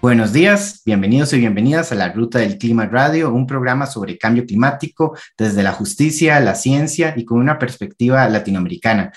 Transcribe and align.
Buenos 0.00 0.32
días, 0.32 0.82
bienvenidos 0.86 1.32
y 1.32 1.40
bienvenidas 1.40 1.90
a 1.90 1.96
la 1.96 2.12
Ruta 2.12 2.38
del 2.38 2.56
Clima 2.56 2.86
Radio, 2.86 3.34
un 3.34 3.48
programa 3.48 3.84
sobre 3.84 4.16
cambio 4.16 4.46
climático 4.46 5.18
desde 5.36 5.64
la 5.64 5.72
justicia, 5.72 6.38
la 6.38 6.54
ciencia 6.54 7.14
y 7.16 7.24
con 7.24 7.40
una 7.40 7.58
perspectiva 7.58 8.28
latinoamericana. 8.28 9.12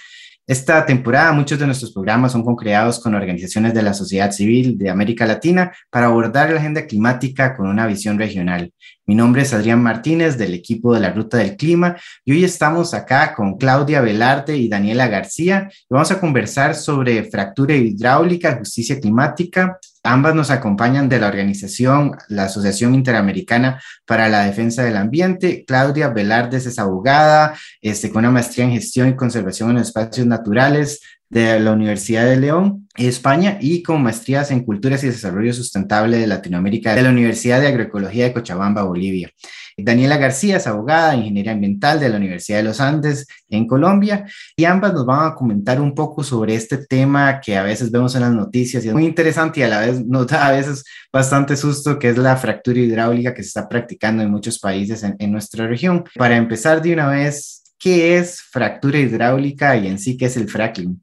Esta 0.48 0.84
temporada 0.84 1.34
muchos 1.34 1.60
de 1.60 1.68
nuestros 1.68 1.94
programas 1.94 2.32
son 2.32 2.44
co-creados 2.44 3.00
con 3.00 3.14
organizaciones 3.14 3.76
de 3.76 3.84
la 3.84 3.94
sociedad 3.94 4.32
civil 4.32 4.76
de 4.76 4.90
América 4.90 5.28
Latina 5.28 5.72
para 5.92 6.08
abordar 6.08 6.50
la 6.50 6.60
agenda 6.60 6.88
climática 6.88 7.56
con 7.56 7.68
una 7.68 7.86
visión 7.86 8.18
regional. 8.18 8.74
Mi 9.06 9.14
nombre 9.14 9.44
es 9.44 9.54
Adrián 9.54 9.84
Martínez 9.84 10.36
del 10.40 10.56
equipo 10.56 10.96
de 10.96 11.00
la 11.00 11.14
Ruta 11.14 11.38
del 11.38 11.58
Clima 11.58 11.96
y 12.26 12.32
hoy 12.32 12.44
estamos 12.44 12.96
acá 12.96 13.36
con 13.36 13.56
Claudia 13.58 14.02
Velarde 14.02 14.58
y 14.58 14.68
Daniela 14.68 15.08
García 15.08 15.70
y 15.72 15.94
vamos 15.94 16.10
a 16.10 16.20
conversar 16.20 16.74
sobre 16.74 17.24
fractura 17.26 17.76
hidráulica, 17.76 18.58
justicia 18.58 19.00
climática, 19.00 19.78
Ambas 20.04 20.34
nos 20.34 20.50
acompañan 20.50 21.10
de 21.10 21.20
la 21.20 21.28
organización, 21.28 22.18
la 22.28 22.46
Asociación 22.46 22.96
Interamericana 22.96 23.80
para 24.06 24.30
la 24.30 24.46
Defensa 24.46 24.84
del 24.84 24.98
Ambiente. 24.98 25.64
Claudia 25.66 26.10
Velardes 26.10 26.66
es 26.66 26.80
abogada, 26.80 27.56
este, 27.82 28.10
con 28.10 28.20
una 28.20 28.32
maestría 28.32 28.66
en 28.66 28.72
gestión 28.72 29.10
y 29.10 29.16
conservación 29.16 29.72
en 29.72 29.78
espacios 29.78 30.26
naturales 30.26 31.02
de 31.30 31.60
la 31.60 31.72
Universidad 31.72 32.26
de 32.26 32.38
León, 32.38 32.90
España, 32.98 33.58
y 33.62 33.84
con 33.84 34.04
maestrías 34.04 34.52
en 34.52 34.66
culturas 34.66 35.04
y 35.04 35.08
desarrollo 35.08 35.54
sustentable 35.54 36.18
de 36.18 36.28
Latinoamérica 36.28 36.94
de 36.94 37.04
la 37.04 37.10
Universidad 37.10 37.62
de 37.62 37.68
Agroecología 37.68 38.26
de 38.26 38.34
Cochabamba, 38.34 38.84
Bolivia. 38.84 39.32
Daniela 39.78 40.18
García 40.18 40.58
es 40.58 40.68
abogada, 40.68 41.16
ingeniería 41.16 41.54
ambiental 41.54 42.00
de 42.00 42.10
la 42.10 42.18
Universidad 42.18 42.58
de 42.58 42.64
los 42.64 42.80
Andes 42.80 43.28
en 43.50 43.68
Colombia 43.68 44.26
y 44.56 44.66
ambas 44.66 44.94
nos 44.94 45.06
van 45.06 45.32
a 45.32 45.36
comentar 45.36 45.82
un 45.82 45.94
poco 45.94 46.24
sobre 46.24 46.56
este 46.56 46.78
tema 46.86 47.40
que 47.40 47.58
a 47.58 47.64
veces 47.64 47.92
vemos 47.92 48.16
en 48.16 48.22
las 48.22 48.34
noticias 48.34 48.84
y 48.84 48.90
es 48.90 48.94
muy 48.94 49.06
interesante 49.06 49.60
y 49.60 49.64
a 49.64 49.68
la 49.68 49.82
vez 49.82 50.06
nos 50.06 50.28
da 50.28 50.48
a 50.48 50.52
veces 50.52 50.84
bastante 51.12 51.56
susto 51.56 51.98
que 52.00 52.10
es 52.10 52.18
la 52.18 52.36
fractura 52.38 52.80
hidráulica 52.80 53.34
que 53.34 53.44
se 53.44 53.48
está 53.48 53.70
practicando 53.70 54.24
en 54.24 54.32
muchos 54.32 54.60
países 54.60 55.04
en, 55.04 55.16
en 55.20 55.32
nuestra 55.32 55.68
región. 55.68 56.04
Para 56.16 56.38
empezar 56.38 56.82
de 56.82 56.94
una 56.94 57.08
vez, 57.08 57.64
¿qué 57.78 58.18
es 58.18 58.42
fractura 58.42 59.00
hidráulica 59.00 59.76
y 59.78 59.88
en 59.88 60.00
sí 60.00 60.18
qué 60.18 60.26
es 60.26 60.38
el 60.38 60.50
fracking? 60.50 61.02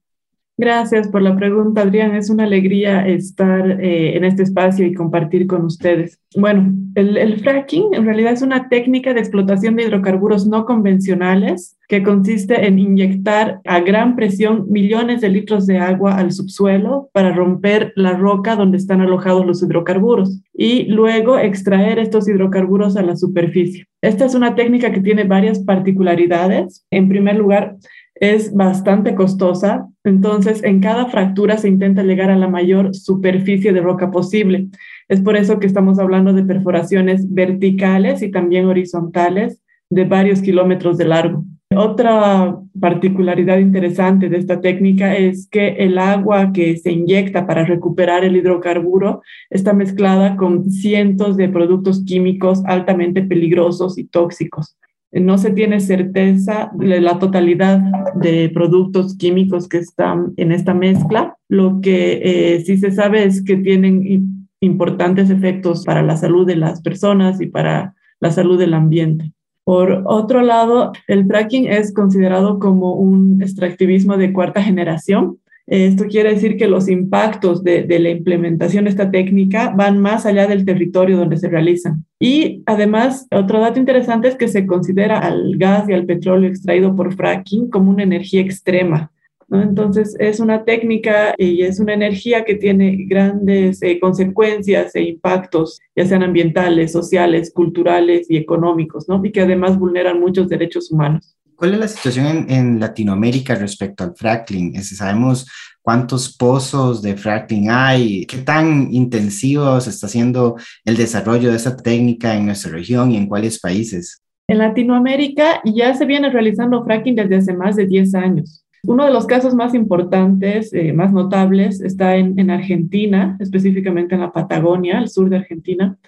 Gracias 0.60 1.06
por 1.06 1.22
la 1.22 1.36
pregunta, 1.36 1.82
Adrián. 1.82 2.16
Es 2.16 2.30
una 2.30 2.42
alegría 2.42 3.06
estar 3.06 3.80
eh, 3.80 4.16
en 4.16 4.24
este 4.24 4.42
espacio 4.42 4.84
y 4.84 4.92
compartir 4.92 5.46
con 5.46 5.64
ustedes. 5.64 6.20
Bueno, 6.34 6.74
el, 6.96 7.38
fracking 7.38 7.94
en 7.94 8.04
realidad 8.04 8.32
es 8.32 8.42
una 8.42 8.68
técnica 8.68 9.14
de 9.14 9.20
explotación 9.20 9.76
de 9.76 9.84
hidrocarburos 9.84 10.48
no 10.48 10.64
convencionales 10.64 11.78
que 11.88 12.02
consiste 12.02 12.66
en 12.66 12.80
inyectar 12.80 13.60
a 13.64 13.78
gran 13.80 14.16
presión 14.16 14.66
millones 14.68 15.20
de 15.20 15.28
litros 15.28 15.64
de 15.64 15.78
agua 15.78 16.16
al 16.16 16.32
subsuelo 16.32 17.08
para 17.12 17.32
romper 17.32 17.92
la 17.94 18.14
roca 18.14 18.56
donde 18.56 18.78
están 18.78 19.00
alojados 19.00 19.46
los 19.46 19.62
hidrocarburos 19.62 20.42
y 20.52 20.86
luego 20.86 21.38
extraer 21.38 22.00
estos 22.00 22.28
hidrocarburos 22.28 22.96
a 22.96 23.02
la 23.02 23.14
superficie. 23.14 23.86
Esta 24.02 24.26
es 24.26 24.34
una 24.34 24.56
técnica 24.56 24.90
que 24.92 25.00
tiene 25.00 25.22
varias 25.24 25.60
particularidades. 25.60 26.84
En 26.90 27.08
primer 27.08 27.36
lugar, 27.36 27.76
es 28.20 28.52
bastante 28.54 29.14
costosa, 29.14 29.88
entonces 30.04 30.62
en 30.64 30.80
cada 30.80 31.06
fractura 31.06 31.56
se 31.58 31.68
intenta 31.68 32.02
llegar 32.02 32.30
a 32.30 32.36
la 32.36 32.48
mayor 32.48 32.94
superficie 32.94 33.72
de 33.72 33.80
roca 33.80 34.10
posible. 34.10 34.68
Es 35.08 35.20
por 35.20 35.36
eso 35.36 35.58
que 35.58 35.66
estamos 35.66 35.98
hablando 35.98 36.32
de 36.32 36.44
perforaciones 36.44 37.32
verticales 37.32 38.22
y 38.22 38.30
también 38.30 38.66
horizontales 38.66 39.62
de 39.90 40.04
varios 40.04 40.40
kilómetros 40.40 40.98
de 40.98 41.04
largo. 41.06 41.44
Otra 41.76 42.56
particularidad 42.80 43.58
interesante 43.58 44.30
de 44.30 44.38
esta 44.38 44.60
técnica 44.60 45.14
es 45.16 45.48
que 45.50 45.68
el 45.78 45.98
agua 45.98 46.50
que 46.52 46.76
se 46.78 46.92
inyecta 46.92 47.46
para 47.46 47.64
recuperar 47.64 48.24
el 48.24 48.36
hidrocarburo 48.36 49.20
está 49.50 49.74
mezclada 49.74 50.36
con 50.36 50.70
cientos 50.70 51.36
de 51.36 51.48
productos 51.50 52.04
químicos 52.06 52.62
altamente 52.64 53.22
peligrosos 53.22 53.98
y 53.98 54.04
tóxicos 54.04 54.78
no 55.12 55.38
se 55.38 55.50
tiene 55.50 55.80
certeza 55.80 56.70
de 56.74 57.00
la 57.00 57.18
totalidad 57.18 57.80
de 58.14 58.50
productos 58.50 59.16
químicos 59.16 59.68
que 59.68 59.78
están 59.78 60.34
en 60.36 60.52
esta 60.52 60.74
mezcla. 60.74 61.36
Lo 61.48 61.80
que 61.80 62.20
eh, 62.22 62.60
sí 62.64 62.76
se 62.76 62.92
sabe 62.92 63.24
es 63.24 63.42
que 63.42 63.56
tienen 63.56 64.46
importantes 64.60 65.30
efectos 65.30 65.84
para 65.84 66.02
la 66.02 66.16
salud 66.16 66.46
de 66.46 66.56
las 66.56 66.82
personas 66.82 67.40
y 67.40 67.46
para 67.46 67.94
la 68.20 68.30
salud 68.30 68.58
del 68.58 68.74
ambiente. 68.74 69.32
Por 69.64 70.02
otro 70.06 70.40
lado, 70.40 70.92
el 71.08 71.26
fracking 71.26 71.66
es 71.66 71.92
considerado 71.92 72.58
como 72.58 72.94
un 72.94 73.42
extractivismo 73.42 74.16
de 74.16 74.32
cuarta 74.32 74.62
generación, 74.62 75.38
esto 75.68 76.06
quiere 76.06 76.32
decir 76.32 76.56
que 76.56 76.66
los 76.66 76.88
impactos 76.88 77.62
de, 77.62 77.86
la 77.98 78.08
implementación 78.08 78.84
de 78.84 78.90
esta 78.90 79.10
técnica 79.10 79.70
van 79.76 80.00
más 80.00 80.24
allá 80.24 80.46
del 80.46 80.64
territorio 80.64 81.18
donde 81.18 81.36
se 81.36 81.48
realizan. 81.48 82.04
Y 82.18 82.62
además, 82.64 83.26
otro 83.30 83.60
dato 83.60 83.78
interesante 83.78 84.28
es 84.28 84.36
que 84.36 84.48
se 84.48 84.66
considera 84.66 85.18
al 85.18 85.56
gas 85.58 85.88
y 85.88 85.92
al 85.92 86.06
petróleo 86.06 86.48
extraído 86.48 86.96
por 86.96 87.14
fracking 87.14 87.68
como 87.68 87.90
una 87.90 88.02
energía 88.02 88.40
extrema. 88.40 89.10
Entonces, 89.50 90.14
es 90.18 90.40
una 90.40 90.64
técnica 90.64 91.34
y 91.38 91.62
es 91.62 91.80
una 91.80 91.94
energía 91.94 92.44
que 92.44 92.54
tiene 92.54 93.06
grandes 93.06 93.82
eh, 93.82 93.98
consecuencias 93.98 94.94
e 94.94 95.02
impactos, 95.02 95.80
ya 95.96 96.04
sean 96.04 96.22
ambientales, 96.22 96.92
sociales, 96.92 97.50
culturales 97.52 98.30
y 98.30 98.36
económicos, 98.36 99.08
¿no? 99.08 99.20
y 99.24 99.32
que 99.32 99.40
además 99.40 99.78
vulneran 99.78 100.20
muchos 100.20 100.48
derechos 100.48 100.90
humanos. 100.92 101.37
¿Cuál 101.58 101.74
es 101.74 101.80
la 101.80 101.88
situación 101.88 102.46
en, 102.48 102.78
Latinoamérica 102.78 103.56
respecto 103.56 104.04
al 104.04 104.14
fracking? 104.14 104.80
sabemos 104.80 105.44
cuántos 105.82 106.36
pozos 106.36 107.02
de 107.02 107.16
fracking 107.16 107.68
hay, 107.68 108.24
qué 108.26 108.38
tan 108.38 108.94
intensivo 108.94 109.80
se 109.80 109.90
está 109.90 110.06
haciendo 110.06 110.54
el 110.84 110.96
desarrollo 110.96 111.50
de 111.50 111.56
esta 111.56 111.76
técnica 111.76 112.36
en 112.36 112.46
nuestra 112.46 112.70
región 112.70 113.10
y 113.10 113.16
en 113.16 113.26
cuáles 113.26 113.58
países. 113.58 114.22
En 114.46 114.58
Latinoamérica 114.58 115.60
ya 115.64 115.92
se 115.94 116.06
viene 116.06 116.30
realizando 116.30 116.84
fracking 116.84 117.16
desde 117.16 117.34
hace 117.34 117.54
más 117.54 117.74
de 117.74 117.86
10 117.86 118.14
años. 118.14 118.64
Uno 118.84 119.04
de 119.04 119.12
los 119.12 119.26
casos 119.26 119.52
más 119.52 119.74
importantes, 119.74 120.72
eh, 120.72 120.92
más 120.92 121.12
notables, 121.12 121.80
está 121.80 122.14
en, 122.14 122.38
en, 122.38 122.50
Argentina, 122.50 123.36
específicamente 123.40 124.14
en 124.14 124.20
la 124.20 124.30
Patagonia, 124.30 124.98
al 124.98 125.08
sur 125.08 125.28
de 125.28 125.38
Argentina, 125.38 125.98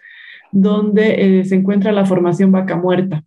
donde 0.53 1.41
eh, 1.41 1.45
se 1.45 1.57
encuentra 1.57 1.91
la 1.91 2.07
formación 2.07 2.53
Vaca 2.53 2.77
Muerta. 2.77 3.25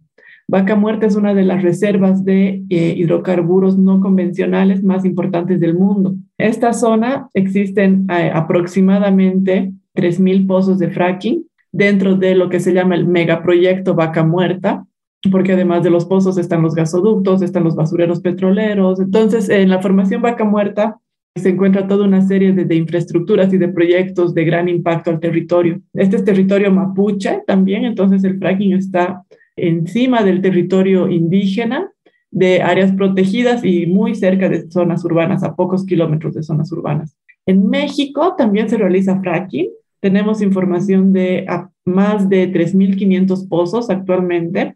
Vaca 0.47 0.75
Muerta 0.75 1.05
es 1.05 1.15
una 1.15 1.33
de 1.33 1.43
las 1.43 1.63
reservas 1.63 2.25
de 2.25 2.63
eh, 2.69 2.93
hidrocarburos 2.97 3.77
no 3.77 4.01
convencionales 4.01 4.83
más 4.83 5.05
importantes 5.05 5.59
del 5.59 5.75
mundo. 5.75 6.15
Esta 6.37 6.73
zona 6.73 7.29
existen 7.33 8.07
eh, 8.09 8.31
aproximadamente 8.33 9.71
3.000 9.95 10.47
pozos 10.47 10.79
de 10.79 10.89
fracking 10.89 11.45
dentro 11.71 12.15
de 12.15 12.35
lo 12.35 12.49
que 12.49 12.59
se 12.59 12.73
llama 12.73 12.95
el 12.95 13.07
megaproyecto 13.07 13.95
Vaca 13.95 14.23
Muerta, 14.23 14.85
porque 15.31 15.53
además 15.53 15.83
de 15.83 15.89
los 15.89 16.05
pozos 16.05 16.37
están 16.37 16.61
los 16.61 16.75
gasoductos, 16.75 17.41
están 17.41 17.63
los 17.63 17.75
basureros 17.75 18.19
petroleros. 18.19 18.99
Entonces, 18.99 19.49
en 19.49 19.69
la 19.69 19.81
formación 19.81 20.21
Vaca 20.21 20.43
Muerta 20.43 20.99
se 21.35 21.49
encuentra 21.49 21.87
toda 21.87 22.05
una 22.05 22.21
serie 22.21 22.53
de, 22.53 22.65
de, 22.65 22.75
infraestructuras 22.75 23.51
y 23.53 23.57
de 23.57 23.69
proyectos 23.69 24.35
de 24.35 24.45
gran 24.45 24.69
impacto 24.69 25.09
al 25.09 25.19
territorio. 25.19 25.81
Este 25.93 26.17
es 26.17 26.25
territorio 26.25 26.71
mapuche 26.71 27.41
también, 27.47 27.85
entonces 27.85 28.23
el 28.23 28.37
fracking 28.37 28.73
está 28.73 29.23
encima 29.55 30.23
del 30.23 30.41
territorio 30.41 31.09
indígena, 31.09 31.91
de 32.31 32.61
áreas 32.61 32.91
protegidas 32.93 33.63
y 33.63 33.85
muy 33.85 34.15
cerca 34.15 34.49
de 34.49 34.69
zonas 34.71 35.05
urbanas, 35.05 35.43
a 35.43 35.55
pocos 35.55 35.85
kilómetros 35.85 36.33
de 36.33 36.43
zonas 36.43 36.71
urbanas. 36.71 37.15
En 37.45 37.69
México 37.69 38.35
también 38.35 38.69
se 38.69 38.77
realiza 38.77 39.19
fracking. 39.19 39.69
Tenemos 39.99 40.41
información 40.41 41.13
de 41.13 41.45
más 41.85 42.29
de 42.29 42.51
3.500 42.51 43.47
pozos 43.47 43.89
actualmente, 43.89 44.75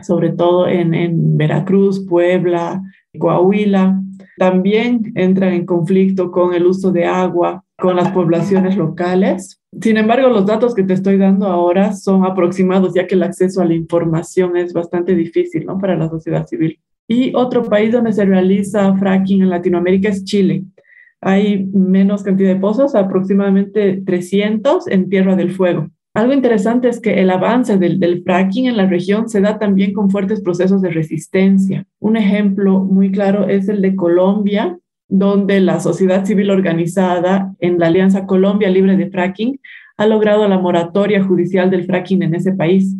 sobre 0.00 0.30
todo 0.30 0.68
en, 0.68 0.94
en 0.94 1.36
Veracruz, 1.36 2.06
Puebla, 2.06 2.82
Coahuila. 3.18 4.00
También 4.38 5.12
entra 5.14 5.54
en 5.54 5.66
conflicto 5.66 6.30
con 6.30 6.54
el 6.54 6.66
uso 6.66 6.92
de 6.92 7.04
agua 7.04 7.65
con 7.78 7.96
las 7.96 8.10
poblaciones 8.10 8.76
locales. 8.76 9.60
Sin 9.80 9.96
embargo, 9.96 10.28
los 10.28 10.46
datos 10.46 10.74
que 10.74 10.82
te 10.82 10.94
estoy 10.94 11.18
dando 11.18 11.46
ahora 11.46 11.92
son 11.92 12.24
aproximados, 12.24 12.94
ya 12.94 13.06
que 13.06 13.14
el 13.14 13.22
acceso 13.22 13.60
a 13.60 13.66
la 13.66 13.74
información 13.74 14.56
es 14.56 14.72
bastante 14.72 15.14
difícil 15.14 15.66
¿no? 15.66 15.78
para 15.78 15.96
la 15.96 16.08
sociedad 16.08 16.46
civil. 16.46 16.80
Y 17.08 17.34
otro 17.34 17.62
país 17.64 17.92
donde 17.92 18.12
se 18.12 18.24
realiza 18.24 18.94
fracking 18.96 19.42
en 19.42 19.50
Latinoamérica 19.50 20.08
es 20.08 20.24
Chile. 20.24 20.64
Hay 21.20 21.66
menos 21.72 22.22
cantidad 22.22 22.52
de 22.52 22.60
pozos, 22.60 22.94
aproximadamente 22.94 24.02
300 24.04 24.88
en 24.88 25.08
Tierra 25.08 25.36
del 25.36 25.52
Fuego. 25.52 25.88
Algo 26.14 26.32
interesante 26.32 26.88
es 26.88 26.98
que 26.98 27.20
el 27.20 27.30
avance 27.30 27.76
del, 27.76 28.00
del, 28.00 28.22
fracking 28.22 28.66
en 28.66 28.78
la 28.78 28.86
región 28.86 29.28
se 29.28 29.42
da 29.42 29.58
también 29.58 29.92
con 29.92 30.10
fuertes 30.10 30.40
procesos 30.40 30.80
de 30.80 30.88
resistencia. 30.88 31.86
Un 32.00 32.16
ejemplo 32.16 32.82
muy 32.82 33.12
claro 33.12 33.46
es 33.48 33.68
el 33.68 33.82
de 33.82 33.94
Colombia, 33.94 34.78
donde 35.08 35.60
la 35.60 35.80
sociedad 35.80 36.24
civil 36.24 36.50
organizada 36.50 37.54
en 37.60 37.78
la 37.78 37.86
Alianza 37.88 38.26
Colombia 38.26 38.70
Libre 38.70 38.96
de 38.96 39.10
Fracking 39.10 39.60
ha 39.96 40.06
logrado 40.06 40.46
la 40.48 40.58
moratoria 40.58 41.22
judicial 41.22 41.70
del 41.70 41.84
fracking 41.84 42.22
en 42.22 42.34
ese 42.34 42.52
país. 42.52 42.94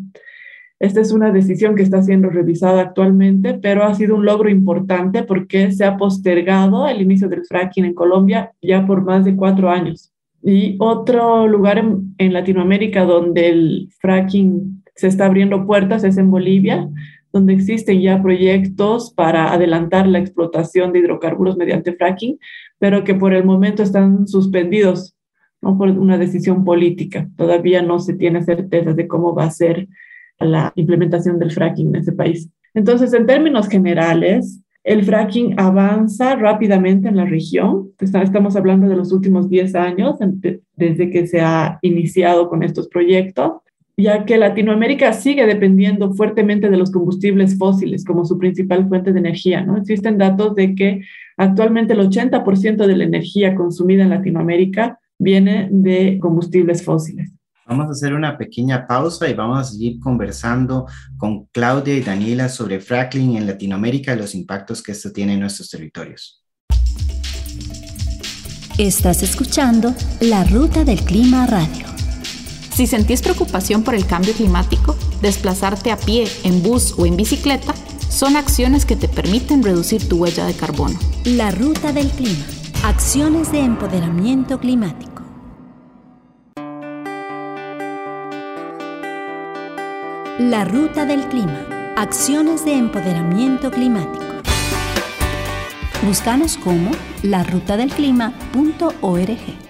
Esta 0.79 1.01
es 1.01 1.11
una 1.13 1.31
decisión 1.31 1.75
que 1.75 1.83
está 1.83 2.03
siendo 2.03 2.29
revisada 2.29 2.83
actualmente, 2.83 3.55
pero 3.55 3.85
ha 3.85 3.95
sido 3.95 4.15
un 4.15 4.27
logro 4.27 4.51
importante 4.51 5.23
porque 5.23 5.73
se 5.73 5.85
ha 5.85 5.97
postergado 5.97 6.87
el 6.87 7.01
inicio 7.01 7.29
del 7.29 7.47
fracking 7.47 7.87
en 7.87 7.95
Colombia 7.95 8.53
ya 8.61 8.87
por 8.87 9.03
más 9.03 9.25
de 9.25 9.37
cuatro 9.37 9.71
años. 9.71 10.13
Y 10.43 10.77
otro 10.79 11.49
lugar 11.49 11.79
en, 11.79 12.33
Latinoamérica 12.33 13.05
donde 13.05 13.49
el 13.49 13.89
fracking 13.99 14.85
se 14.95 15.09
está 15.09 15.27
abriendo 15.27 15.67
puertas 15.67 16.05
es 16.05 16.19
en 16.19 16.31
Bolivia, 16.31 16.89
donde 17.37 17.53
existen 17.53 18.01
ya 18.01 18.23
proyectos 18.23 19.13
para 19.13 19.53
adelantar 19.53 20.07
la 20.07 20.19
explotación 20.19 20.93
de 20.93 21.01
hidrocarburos 21.01 21.59
mediante 21.59 21.93
fracking, 21.93 22.39
pero 22.79 23.05
que 23.05 23.15
por 23.15 23.35
el 23.35 23.45
momento 23.45 23.83
están 23.83 24.27
suspendidos 24.27 25.15
por 25.61 25.91
una 25.91 26.17
decisión 26.17 26.65
política. 26.65 27.29
Todavía 27.37 27.83
no 27.83 27.99
se 27.99 28.15
tiene 28.15 28.43
certeza 28.43 28.95
de 28.95 29.07
cómo 29.07 29.35
va 29.35 29.45
a 29.45 29.51
ser 29.51 29.87
la 30.39 30.73
implementación 30.77 31.39
del 31.39 31.51
fracking 31.51 31.89
en 31.89 31.97
ese 31.97 32.13
país. 32.13 32.49
Entonces, 32.73 33.13
en 33.13 33.27
términos 33.27 33.69
generales, 33.69 34.63
el 34.83 35.05
fracking 35.05 35.59
avanza 35.59 36.37
rápidamente 36.37 37.09
en 37.09 37.17
la 37.17 37.27
región. 37.27 37.91
Estamos 38.01 38.57
hablando 38.57 38.89
de 38.89 38.97
los 38.97 39.13
últimos 39.13 39.51
10 39.51 39.75
años, 39.75 40.17
desde 40.75 41.11
que 41.11 41.27
se 41.27 41.41
ha 41.43 41.79
iniciado 41.83 42.49
con 42.49 42.63
estos 42.63 42.89
proyectos, 42.89 43.53
ya 43.97 44.27
que 44.27 44.37
Latinoamérica 44.37 45.13
sigue 45.13 45.47
dependiendo 45.47 46.13
fuertemente 46.13 46.69
de 46.69 46.77
los 46.77 46.91
combustibles 46.91 47.57
fósiles 47.57 48.05
como 48.05 48.25
su 48.27 48.39
principal 48.39 48.89
fuente 48.89 49.13
de 49.13 49.21
energía. 49.21 49.63
¿no? 49.63 49.79
Existen 49.79 50.19
datos 50.19 50.55
de 50.55 50.75
que 50.75 51.03
actualmente 51.37 51.95
el 51.95 52.01
80% 52.01 52.87
de 52.87 52.97
la 52.97 53.05
energía 53.05 53.55
consumida 53.55 54.03
en 54.03 54.11
Latinoamérica 54.11 54.99
viene 55.19 55.69
de 55.71 56.19
combustibles 56.21 56.85
fósiles. 56.85 57.33
Vamos 57.67 57.89
a 57.89 57.91
hacer 57.91 58.15
una 58.15 58.39
pequeña 58.39 58.87
pausa 58.87 59.29
y 59.29 59.35
vamos 59.35 59.59
a 59.59 59.65
seguir 59.65 59.99
conversando 59.99 60.87
con 61.17 61.47
Claudia 61.47 61.97
y 61.97 62.01
Daniela 62.01 62.49
sobre 62.49 62.79
fracking 62.79 63.37
en 63.37 63.47
Latinoamérica 63.47 64.15
y 64.15 64.19
los 64.19 64.35
impactos 64.35 64.83
que 64.83 64.93
esto 64.93 65.11
tiene 65.11 65.35
en 65.35 65.41
nuestros 65.41 65.71
territorios. 65.71 66.45
Estás 68.79 69.23
escuchando 69.23 69.95
La 70.21 70.45
Ruta 70.45 70.85
del 70.85 71.01
Clima 71.01 71.47
Radio. 71.47 71.86
Si 72.77 72.87
sentís 72.87 73.23
preocupación 73.23 73.83
por 73.83 73.95
el 73.95 74.05
cambio 74.05 74.35
climático, 74.35 74.95
desplazarte 75.23 75.91
a 75.91 75.97
pie, 75.97 76.29
en 76.45 76.63
bus 76.63 76.93
o 76.99 77.07
en 77.07 77.17
bicicleta 77.17 77.75
son 78.11 78.37
acciones 78.37 78.85
que 78.85 78.97
te 78.97 79.09
permiten 79.09 79.63
reducir 79.63 80.07
tu 80.07 80.19
huella 80.19 80.45
de 80.45 80.53
carbono. 80.53 80.99
La 81.25 81.51
Ruta 81.51 81.93
del 81.93 82.11
Clima. 82.11 82.45
Acciones 82.85 83.51
de 83.51 83.61
empoderamiento 83.61 84.61
climático. 84.61 85.23
La 90.39 90.67
Ruta 90.67 91.07
del 91.07 91.27
Clima. 91.29 91.95
Acciones 91.97 92.67
de 92.67 92.75
empoderamiento 92.75 93.71
climático. 93.71 94.23
Búscanos 96.07 96.59
como 96.59 96.91
larutadelclima.org. 97.23 99.67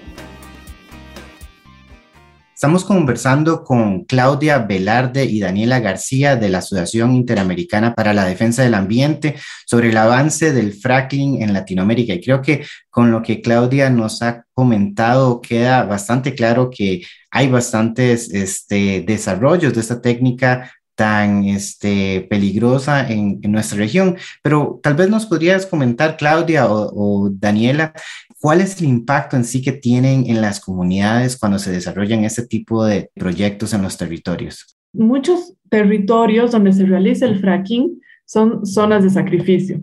Estamos 2.56 2.86
conversando 2.86 3.64
con 3.64 4.04
Claudia 4.04 4.60
Velarde 4.60 5.26
y 5.26 5.40
Daniela 5.40 5.78
García 5.78 6.36
de 6.36 6.48
la 6.48 6.58
Asociación 6.58 7.14
Interamericana 7.14 7.94
para 7.94 8.14
la 8.14 8.24
Defensa 8.24 8.62
del 8.62 8.72
Ambiente 8.72 9.36
sobre 9.66 9.90
el 9.90 9.96
avance 9.98 10.54
del 10.54 10.72
fracking 10.72 11.42
en 11.42 11.52
Latinoamérica. 11.52 12.14
Y 12.14 12.22
creo 12.22 12.40
que 12.40 12.64
con 12.88 13.10
lo 13.10 13.20
que 13.20 13.42
Claudia 13.42 13.90
nos 13.90 14.22
ha 14.22 14.46
comentado 14.54 15.42
queda 15.42 15.82
bastante 15.82 16.34
claro 16.34 16.70
que 16.70 17.02
hay 17.30 17.48
bastantes 17.48 18.32
este, 18.32 19.02
desarrollos 19.06 19.74
de 19.74 19.80
esta 19.82 20.00
técnica 20.00 20.72
tan 20.96 21.44
este, 21.44 22.26
peligrosa 22.28 23.08
en, 23.08 23.40
nuestra 23.42 23.78
región. 23.78 24.16
Pero 24.42 24.80
tal 24.82 24.94
vez 24.94 25.08
nos 25.08 25.26
podrías 25.26 25.66
comentar, 25.66 26.16
Claudia 26.16 26.66
o, 26.68 27.30
Daniela, 27.30 27.92
cuál 28.40 28.60
es 28.60 28.80
el 28.80 28.88
impacto 28.88 29.36
en 29.36 29.44
sí 29.44 29.62
que 29.62 29.72
tienen 29.72 30.26
en 30.26 30.40
las 30.40 30.58
comunidades 30.58 31.38
cuando 31.38 31.58
se 31.58 31.70
desarrollan 31.70 32.24
este 32.24 32.46
tipo 32.46 32.84
de 32.84 33.10
proyectos 33.14 33.72
en 33.74 33.82
los 33.82 33.96
territorios. 33.96 34.76
Muchos 34.92 35.54
territorios 35.68 36.50
donde 36.50 36.72
se 36.72 36.86
realiza 36.86 37.26
el 37.26 37.38
fracking 37.38 38.00
son 38.24 38.66
zonas 38.66 39.04
de 39.04 39.10
sacrificio. 39.10 39.80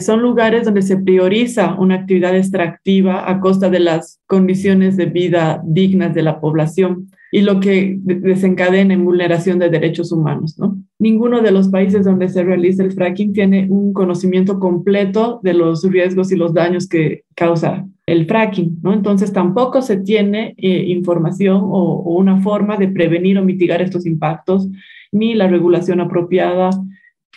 Son 0.00 0.20
lugares 0.20 0.64
donde 0.64 0.82
se 0.82 0.96
prioriza 0.96 1.74
una 1.74 1.94
actividad 1.94 2.36
extractiva 2.36 3.30
a 3.30 3.40
costa 3.40 3.70
de 3.70 3.80
las 3.80 4.20
condiciones 4.26 4.96
de 4.96 5.06
vida 5.06 5.60
dignas 5.64 6.14
de 6.14 6.22
la 6.22 6.40
población 6.40 7.10
y 7.30 7.42
lo 7.42 7.60
que 7.60 7.98
desencadena 8.00 8.94
en 8.94 9.04
vulneración 9.04 9.58
de 9.58 9.68
derechos 9.68 10.12
humanos. 10.12 10.58
¿no? 10.58 10.78
Ninguno 10.98 11.42
de 11.42 11.50
los 11.50 11.68
países 11.68 12.04
donde 12.04 12.28
se 12.28 12.42
realiza 12.42 12.82
el 12.82 12.92
fracking 12.92 13.32
tiene 13.32 13.66
un 13.68 13.92
conocimiento 13.92 14.58
completo 14.58 15.40
de 15.42 15.54
los 15.54 15.84
riesgos 15.84 16.32
y 16.32 16.36
los 16.36 16.54
daños 16.54 16.88
que 16.88 17.24
causa 17.34 17.86
el 18.06 18.26
fracking, 18.26 18.78
¿no? 18.82 18.94
Entonces 18.94 19.34
tampoco 19.34 19.82
se 19.82 19.98
tiene 19.98 20.54
eh, 20.56 20.84
información 20.88 21.60
o, 21.62 22.00
una 22.16 22.40
forma 22.40 22.78
de 22.78 22.88
prevenir 22.88 23.38
o 23.38 23.44
mitigar 23.44 23.82
estos 23.82 24.06
impactos, 24.06 24.66
ni 25.12 25.34
la 25.34 25.46
regulación 25.46 26.00
apropiada, 26.00 26.70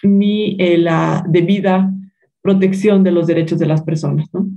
ni 0.01 0.55
eh, 0.59 0.77
la 0.77 1.25
debida 1.27 1.93
protección 2.41 3.03
de 3.03 3.11
los 3.11 3.27
derechos 3.27 3.59
de 3.59 3.65
las 3.65 3.81
personas. 3.81 4.33
¿no? 4.33 4.47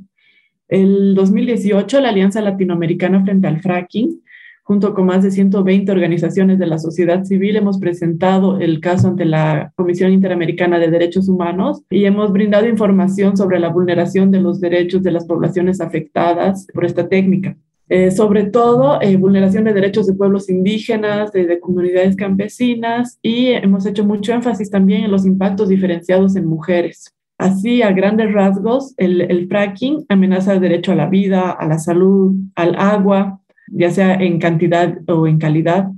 El 0.68 1.14
2018, 1.14 2.00
la 2.00 2.08
Alianza 2.10 2.40
Latinoamericana 2.40 3.22
frente 3.22 3.48
al 3.48 3.60
Fracking, 3.60 4.22
junto 4.64 4.94
con 4.94 5.06
más 5.06 5.22
de 5.22 5.30
120 5.30 5.92
organizaciones 5.92 6.58
de 6.58 6.66
la 6.66 6.78
sociedad 6.78 7.22
civil, 7.24 7.56
hemos 7.56 7.78
presentado 7.78 8.58
el 8.58 8.80
caso 8.80 9.08
ante 9.08 9.26
la 9.26 9.72
Comisión 9.76 10.10
Interamericana 10.10 10.78
de 10.78 10.90
Derechos 10.90 11.28
Humanos 11.28 11.82
y 11.90 12.06
hemos 12.06 12.32
brindado 12.32 12.66
información 12.66 13.36
sobre 13.36 13.60
la 13.60 13.68
vulneración 13.68 14.30
de 14.30 14.40
los 14.40 14.60
derechos 14.60 15.02
de 15.02 15.12
las 15.12 15.26
poblaciones 15.26 15.82
afectadas 15.82 16.66
por 16.72 16.86
esta 16.86 17.08
técnica. 17.08 17.56
Eh, 17.90 18.10
sobre 18.10 18.44
todo 18.44 18.98
eh, 19.02 19.14
vulneración 19.16 19.64
de 19.64 19.74
derechos 19.74 20.06
de 20.06 20.14
pueblos 20.14 20.48
indígenas, 20.48 21.30
de, 21.32 21.44
de, 21.44 21.60
comunidades 21.60 22.16
campesinas 22.16 23.18
y 23.20 23.48
hemos 23.48 23.84
hecho 23.84 24.06
mucho 24.06 24.32
énfasis 24.32 24.70
también 24.70 25.04
en 25.04 25.10
los 25.10 25.26
impactos 25.26 25.68
diferenciados 25.68 26.34
en 26.36 26.46
mujeres. 26.46 27.14
Así, 27.36 27.82
a 27.82 27.92
grandes 27.92 28.32
rasgos, 28.32 28.94
el 28.96 29.46
fracking 29.48 30.06
amenaza 30.08 30.54
el 30.54 30.60
derecho 30.60 30.92
a 30.92 30.94
la 30.94 31.10
vida, 31.10 31.50
a 31.50 31.66
la 31.66 31.78
salud, 31.78 32.34
al 32.54 32.74
agua, 32.76 33.40
ya 33.68 33.90
sea 33.90 34.14
en 34.14 34.38
cantidad 34.38 34.98
o 35.08 35.26
en 35.26 35.38
calidad, 35.38 35.88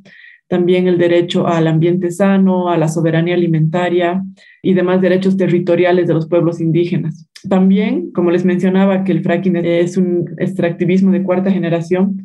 también 0.48 0.86
el 0.86 0.98
derecho 0.98 1.46
al 1.46 1.66
ambiente 1.66 2.10
sano, 2.10 2.70
a 2.70 2.76
la 2.76 2.88
soberanía 2.88 3.34
alimentaria 3.34 4.22
y 4.62 4.74
demás 4.74 5.00
derechos 5.00 5.36
territoriales 5.36 6.06
de 6.06 6.14
los 6.14 6.28
pueblos 6.28 6.60
indígenas. 6.60 7.28
También, 7.48 8.12
como 8.12 8.30
les 8.30 8.44
mencionaba, 8.44 9.02
que 9.02 9.12
el 9.12 9.22
fracking 9.22 9.56
es 9.56 9.96
un 9.96 10.34
extractivismo 10.38 11.10
de 11.10 11.22
cuarta 11.22 11.50
generación, 11.50 12.24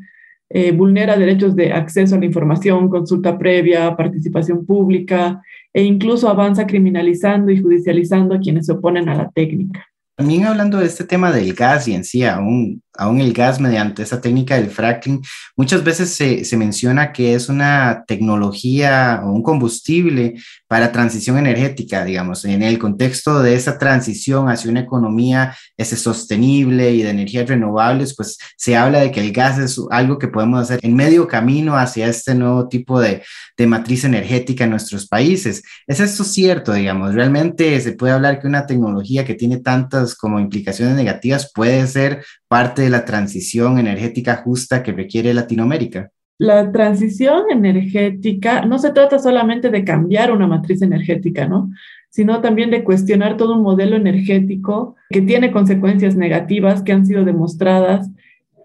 eh, 0.50 0.72
vulnera 0.72 1.18
derechos 1.18 1.56
de 1.56 1.72
acceso 1.72 2.16
a 2.16 2.20
la 2.20 2.26
información, 2.26 2.90
consulta 2.90 3.38
previa, 3.38 3.96
participación 3.96 4.66
pública 4.66 5.42
e 5.74 5.82
incluso 5.82 6.28
avanza 6.28 6.68
criminalizando 6.68 7.52
y 7.52 7.62
judicializando 7.62 8.36
a 8.36 8.40
quienes 8.40 8.66
se 8.66 8.74
oponen 8.74 9.08
a 9.08 9.16
la 9.16 9.32
técnica. 9.32 9.88
También 10.18 10.46
hablando 10.46 10.78
de 10.78 10.88
este 10.88 11.06
tema 11.06 11.32
del 11.32 11.54
gas 11.54 11.88
y 11.88 11.94
en 11.94 12.04
sí, 12.04 12.24
aún, 12.24 12.84
aún 13.02 13.20
el 13.20 13.34
gas 13.34 13.60
mediante 13.60 14.04
esa 14.04 14.22
técnica 14.22 14.56
del 14.56 14.70
fracking, 14.70 15.22
muchas 15.58 15.84
veces 15.84 16.14
se, 16.14 16.46
se, 16.46 16.56
menciona 16.56 17.12
que 17.12 17.34
es 17.34 17.50
una 17.50 18.04
tecnología 18.08 19.22
o 19.24 19.32
un 19.32 19.42
combustible 19.42 20.36
para 20.68 20.92
transición 20.92 21.38
energética, 21.38 22.06
digamos, 22.06 22.46
en 22.46 22.62
el 22.62 22.78
contexto 22.78 23.42
de 23.42 23.56
esa 23.56 23.78
transición 23.78 24.50
hacia 24.50 24.70
una 24.70 24.82
economía 24.82 25.56
ese, 25.78 25.98
sostenible 25.98 26.92
y 26.92 27.02
de 27.02 27.10
energías 27.10 27.50
renovables, 27.50 28.16
pues 28.16 28.38
se 28.56 28.78
habla 28.78 29.00
de 29.00 29.12
que 29.12 29.20
el 29.20 29.34
gas 29.34 29.58
es 29.58 29.80
algo 29.90 30.20
que 30.20 30.28
podemos 30.28 30.62
hacer 30.62 30.80
en 30.84 30.96
medio 30.96 31.28
camino 31.28 31.76
hacia 31.78 32.08
este 32.08 32.36
nuevo 32.36 32.68
tipo 32.68 33.02
de, 33.02 33.24
de 33.58 33.68
matriz 33.68 34.04
energética 34.04 34.66
en 34.66 34.70
nuestros 34.70 35.08
países. 35.08 35.64
¿Es 35.88 36.00
esto 36.00 36.24
cierto, 36.24 36.74
digamos? 36.74 37.16
¿Realmente 37.16 37.80
se 37.82 37.94
puede 37.94 38.14
hablar 38.14 38.40
que 38.40 38.48
una 38.48 38.66
tecnología 38.66 39.26
que 39.26 39.34
tiene 39.34 39.58
tantas 39.58 40.16
como 40.16 40.40
implicaciones 40.40 40.96
negativas 40.96 41.52
puede 41.54 41.88
ser 41.88 42.24
parte 42.52 42.82
de 42.82 42.90
la 42.90 43.06
transición 43.06 43.80
energética 43.80 44.36
justa 44.36 44.84
que 44.84 44.92
requiere 44.92 45.34
Latinoamérica? 45.34 46.12
La 46.38 46.70
transición 46.70 47.44
energética 47.50 48.66
no 48.66 48.78
se 48.78 48.92
trata 48.92 49.20
solamente 49.20 49.70
de 49.70 49.86
cambiar 49.86 50.34
una 50.34 50.48
matriz 50.48 50.82
energética, 50.82 51.48
¿no? 51.48 51.70
sino 52.10 52.42
también 52.42 52.70
de 52.70 52.84
cuestionar 52.84 53.38
todo 53.38 53.56
un 53.56 53.64
modelo 53.64 53.96
energético 53.96 54.98
que 55.10 55.22
tiene 55.22 55.50
consecuencias 55.50 56.18
negativas 56.18 56.84
que 56.84 56.92
han 56.92 57.06
sido 57.06 57.24
demostradas 57.24 58.12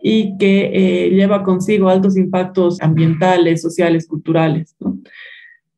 y 0.03 0.37
que 0.37 0.71
eh, 0.75 1.11
lleva 1.11 1.45
consigo 1.45 1.89
altos 1.89 2.17
impactos 2.17 2.83
ambientales, 2.83 3.63
sociales, 3.63 4.09
culturales. 4.09 4.75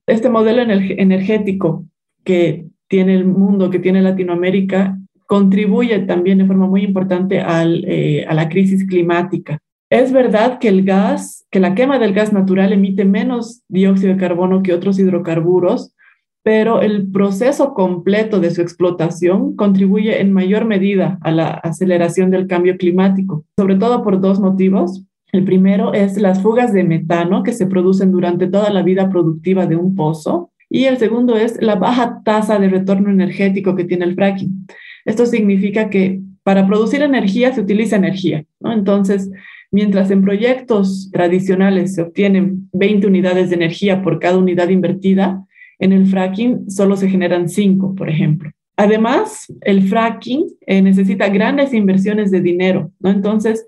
Este 0.06 0.30
modelo 0.30 0.62
energético 0.62 1.84
que 2.24 2.64
tiene 2.88 3.16
el 3.16 3.26
mundo, 3.26 3.68
que 3.68 3.80
tiene 3.80 4.00
Latinoamérica, 4.00 4.98
contribuye 5.28 5.98
también 6.00 6.38
de 6.38 6.46
forma 6.46 6.66
muy 6.66 6.82
importante 6.82 7.36
eh, 7.38 8.24
a 8.26 8.34
la 8.34 8.48
crisis 8.48 8.86
climática. 8.86 9.58
Es 9.90 10.10
verdad 10.10 10.58
que 10.58 10.68
el 10.68 10.84
gas, 10.84 11.46
que 11.50 11.60
la 11.60 11.74
quema 11.74 11.98
del 11.98 12.14
gas 12.14 12.32
natural 12.32 12.72
emite 12.72 13.04
menos 13.04 13.62
dióxido 13.68 14.14
de 14.14 14.18
carbono 14.18 14.62
que 14.62 14.72
otros 14.72 14.98
hidrocarburos, 14.98 15.94
pero 16.42 16.80
el 16.80 17.10
proceso 17.10 17.74
completo 17.74 18.40
de 18.40 18.50
su 18.50 18.62
explotación 18.62 19.54
contribuye 19.54 20.18
en 20.18 20.32
mayor 20.32 20.64
medida 20.64 21.18
a 21.20 21.30
la 21.30 21.48
aceleración 21.48 22.30
del 22.30 22.46
cambio 22.46 22.78
climático, 22.78 23.44
sobre 23.58 23.76
todo 23.76 24.02
por 24.02 24.20
dos 24.20 24.40
motivos. 24.40 25.04
El 25.30 25.44
primero 25.44 25.92
es 25.92 26.16
las 26.16 26.40
fugas 26.40 26.72
de 26.72 26.84
metano 26.84 27.42
que 27.42 27.52
se 27.52 27.66
producen 27.66 28.12
durante 28.12 28.46
toda 28.46 28.70
la 28.70 28.82
vida 28.82 29.10
productiva 29.10 29.66
de 29.66 29.76
un 29.76 29.94
pozo 29.94 30.52
y 30.70 30.84
el 30.84 30.96
segundo 30.96 31.36
es 31.36 31.60
la 31.60 31.74
baja 31.74 32.22
tasa 32.24 32.58
de 32.58 32.70
retorno 32.70 33.10
energético 33.10 33.74
que 33.74 33.84
tiene 33.84 34.06
el 34.06 34.14
fracking. 34.14 34.66
Esto 35.04 35.26
significa 35.26 35.90
que 35.90 36.20
para 36.42 36.66
producir 36.66 37.02
energía 37.02 37.52
se 37.52 37.60
utiliza 37.60 37.96
energía. 37.96 38.44
Entonces, 38.60 39.30
mientras 39.70 40.10
en 40.10 40.22
proyectos 40.22 41.10
tradicionales 41.12 41.94
se 41.94 42.02
obtienen 42.02 42.68
20 42.72 43.06
unidades 43.06 43.50
de 43.50 43.56
energía 43.56 44.02
por 44.02 44.18
cada 44.18 44.38
unidad 44.38 44.68
invertida, 44.68 45.44
en 45.78 45.92
el 45.92 46.06
fracking 46.06 46.70
solo 46.70 46.96
se 46.96 47.08
generan 47.08 47.48
5, 47.48 47.94
por 47.94 48.08
ejemplo. 48.08 48.50
Además, 48.76 49.52
el 49.62 49.82
fracking 49.88 50.46
eh, 50.66 50.80
necesita 50.82 51.28
grandes 51.28 51.74
inversiones 51.74 52.30
de 52.30 52.40
dinero. 52.40 52.92
Entonces, 53.02 53.66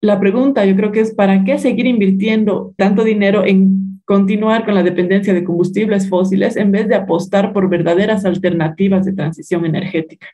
la 0.00 0.20
pregunta 0.20 0.64
yo 0.64 0.76
creo 0.76 0.92
que 0.92 1.00
es, 1.00 1.14
¿para 1.14 1.44
qué 1.44 1.58
seguir 1.58 1.86
invirtiendo 1.86 2.74
tanto 2.76 3.04
dinero 3.04 3.44
en 3.44 4.02
continuar 4.04 4.64
con 4.64 4.74
la 4.74 4.82
dependencia 4.82 5.34
de 5.34 5.44
combustibles 5.44 6.08
fósiles 6.08 6.56
en 6.56 6.72
vez 6.72 6.88
de 6.88 6.94
apostar 6.94 7.52
por 7.52 7.68
verdaderas 7.68 8.24
alternativas 8.24 9.04
de 9.04 9.12
transición 9.12 9.66
energética? 9.66 10.26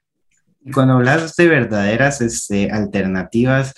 Cuando 0.73 0.95
hablas 0.95 1.37
de 1.37 1.49
verdaderas 1.49 2.21
este, 2.21 2.71
alternativas, 2.71 3.73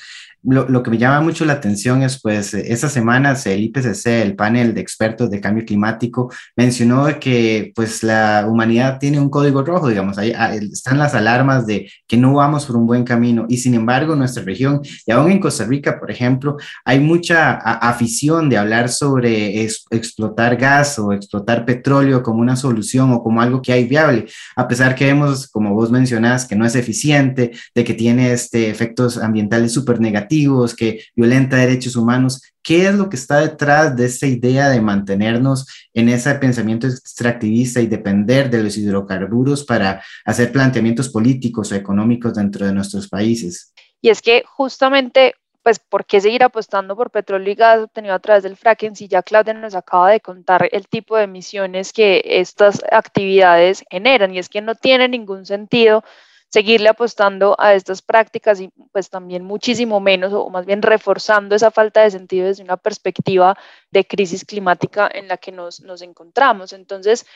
lo, 0.45 0.83
que 0.83 0.91
me 0.91 0.99
llama 0.99 1.21
mucho 1.21 1.45
la 1.45 1.55
atención 1.55 2.03
es, 2.03 2.21
pues, 2.23 2.55
esta 2.55 2.89
semana 2.89 3.37
el 3.45 3.65
IPCC, 3.65 4.07
el 4.23 4.37
panel 4.37 4.73
de 4.73 4.81
expertos 4.81 5.31
de 5.31 5.41
cambio 5.41 5.65
climático, 5.65 6.33
mencionó 6.57 7.07
que, 7.19 7.73
pues, 7.75 8.03
la 8.03 8.47
humanidad 8.49 8.99
tiene 8.99 9.21
un 9.21 9.31
código 9.31 9.63
rojo, 9.63 9.89
digamos, 9.89 10.17
ahí 10.17 10.33
ah, 10.37 10.55
están 10.55 10.99
las 10.99 11.15
alarmas 11.15 11.67
de 11.67 11.91
que 12.07 12.17
no 12.17 12.35
vamos 12.35 12.67
por 12.67 12.77
un 12.77 12.87
buen 12.87 13.05
camino. 13.05 13.47
Y, 13.49 13.57
sin 13.59 13.75
embargo, 13.75 14.13
en 14.13 14.21
nuestra 14.21 14.45
región 14.45 14.81
y 15.07 15.11
aún 15.11 15.31
en 15.31 15.41
Costa 15.41 15.65
Rica, 15.65 15.99
por 15.99 16.11
ejemplo, 16.11 16.57
hay 16.85 17.01
mucha 17.01 17.55
afición 17.55 18.49
de 18.49 18.59
hablar 18.59 18.89
sobre 18.89 19.63
explotar 19.91 20.57
gas 20.57 20.99
o 20.99 21.13
explotar 21.13 21.65
petróleo 21.65 22.23
como 22.23 22.41
una 22.41 22.57
solución 22.57 23.13
o 23.13 23.23
como 23.23 23.43
algo 23.43 23.61
que 23.61 23.73
hay 23.73 23.85
viable, 23.85 24.27
a 24.57 24.69
pesar 24.69 24.95
que 24.95 25.07
vemos, 25.07 25.49
como 25.49 25.75
vos 25.75 25.91
mencionás, 25.91 26.47
que 26.47 26.57
no 26.57 26.65
es 26.65 26.77
eficiente, 26.77 27.53
de 27.75 27.85
que 27.85 27.95
tiene 27.95 28.33
este, 28.33 28.71
efectos 28.71 29.19
ambientales 29.19 29.73
súper 29.73 30.01
negativos 30.01 30.28
que 30.77 31.05
violenta 31.15 31.57
derechos 31.57 31.97
humanos. 31.97 32.43
¿Qué 32.63 32.87
es 32.87 32.95
lo 32.95 33.09
que 33.09 33.17
está 33.17 33.41
detrás 33.41 33.97
de 33.97 34.07
esa 34.07 34.27
idea 34.27 34.69
de 34.69 34.81
mantenernos 34.81 35.67
en 35.95 36.09
ese 36.09 36.35
pensamiento 36.35 36.87
extractivista 36.87 37.81
y 37.81 37.87
depender 37.87 38.51
de 38.51 38.63
los 38.63 38.77
hidrocarburos 38.77 39.65
para 39.65 40.03
hacer 40.25 40.53
planteamientos 40.53 41.09
políticos 41.09 41.73
o 41.73 41.75
económicos 41.75 42.35
dentro 42.35 42.67
de 42.67 42.73
nuestros 42.73 43.09
países? 43.09 43.73
Y 44.01 44.11
es 44.11 44.23
que 44.23 44.45
justamente 44.47 45.35
pues, 45.69 45.81
¿por 45.81 46.07
qué 46.07 46.19
seguir 46.19 46.43
apostando 46.45 46.97
por 46.97 47.11
petróleo 47.11 47.53
y 47.53 47.55
gas 47.55 47.81
obtenido 47.81 48.15
a 48.15 48.19
través 48.21 48.43
del 48.43 48.57
fracking 48.57 48.97
si 48.97 49.07
ya 49.07 49.23
Claudia 49.23 49.53
nos 49.53 49.75
acaba 49.75 50.11
de 50.11 50.21
contar 50.21 50.67
el 50.73 50.89
tipo 50.89 51.15
de 51.15 51.25
emisiones 51.25 51.93
que 51.93 52.23
estas 52.25 52.83
actividades 52.91 53.85
generan? 53.91 54.35
Y 54.35 54.39
es 54.39 54.49
que 54.49 54.63
no 54.63 54.77
tiene 54.77 55.09
ningún 55.09 55.45
sentido 55.45 56.05
seguirle 56.49 56.89
apostando 56.89 57.55
a 57.59 57.75
estas 57.75 58.03
prácticas 58.03 58.61
y 58.61 58.71
pues 58.93 59.11
también 59.11 59.45
muchísimo 59.45 60.01
menos 60.01 60.33
o 60.33 60.49
más 60.51 60.67
bien 60.67 60.83
reforzando 60.83 61.55
esa 61.55 61.71
falta 61.71 62.03
de 62.03 62.11
sentido 62.11 62.47
desde 62.47 62.63
una 62.63 62.77
perspectiva 62.77 63.57
de 63.91 64.07
crisis 64.07 64.45
climática 64.45 65.11
en 65.13 65.29
la 65.29 65.37
que 65.37 65.53
nos, 65.53 65.81
nos 65.81 66.03
encontramos. 66.03 66.73
Entonces, 66.73 67.27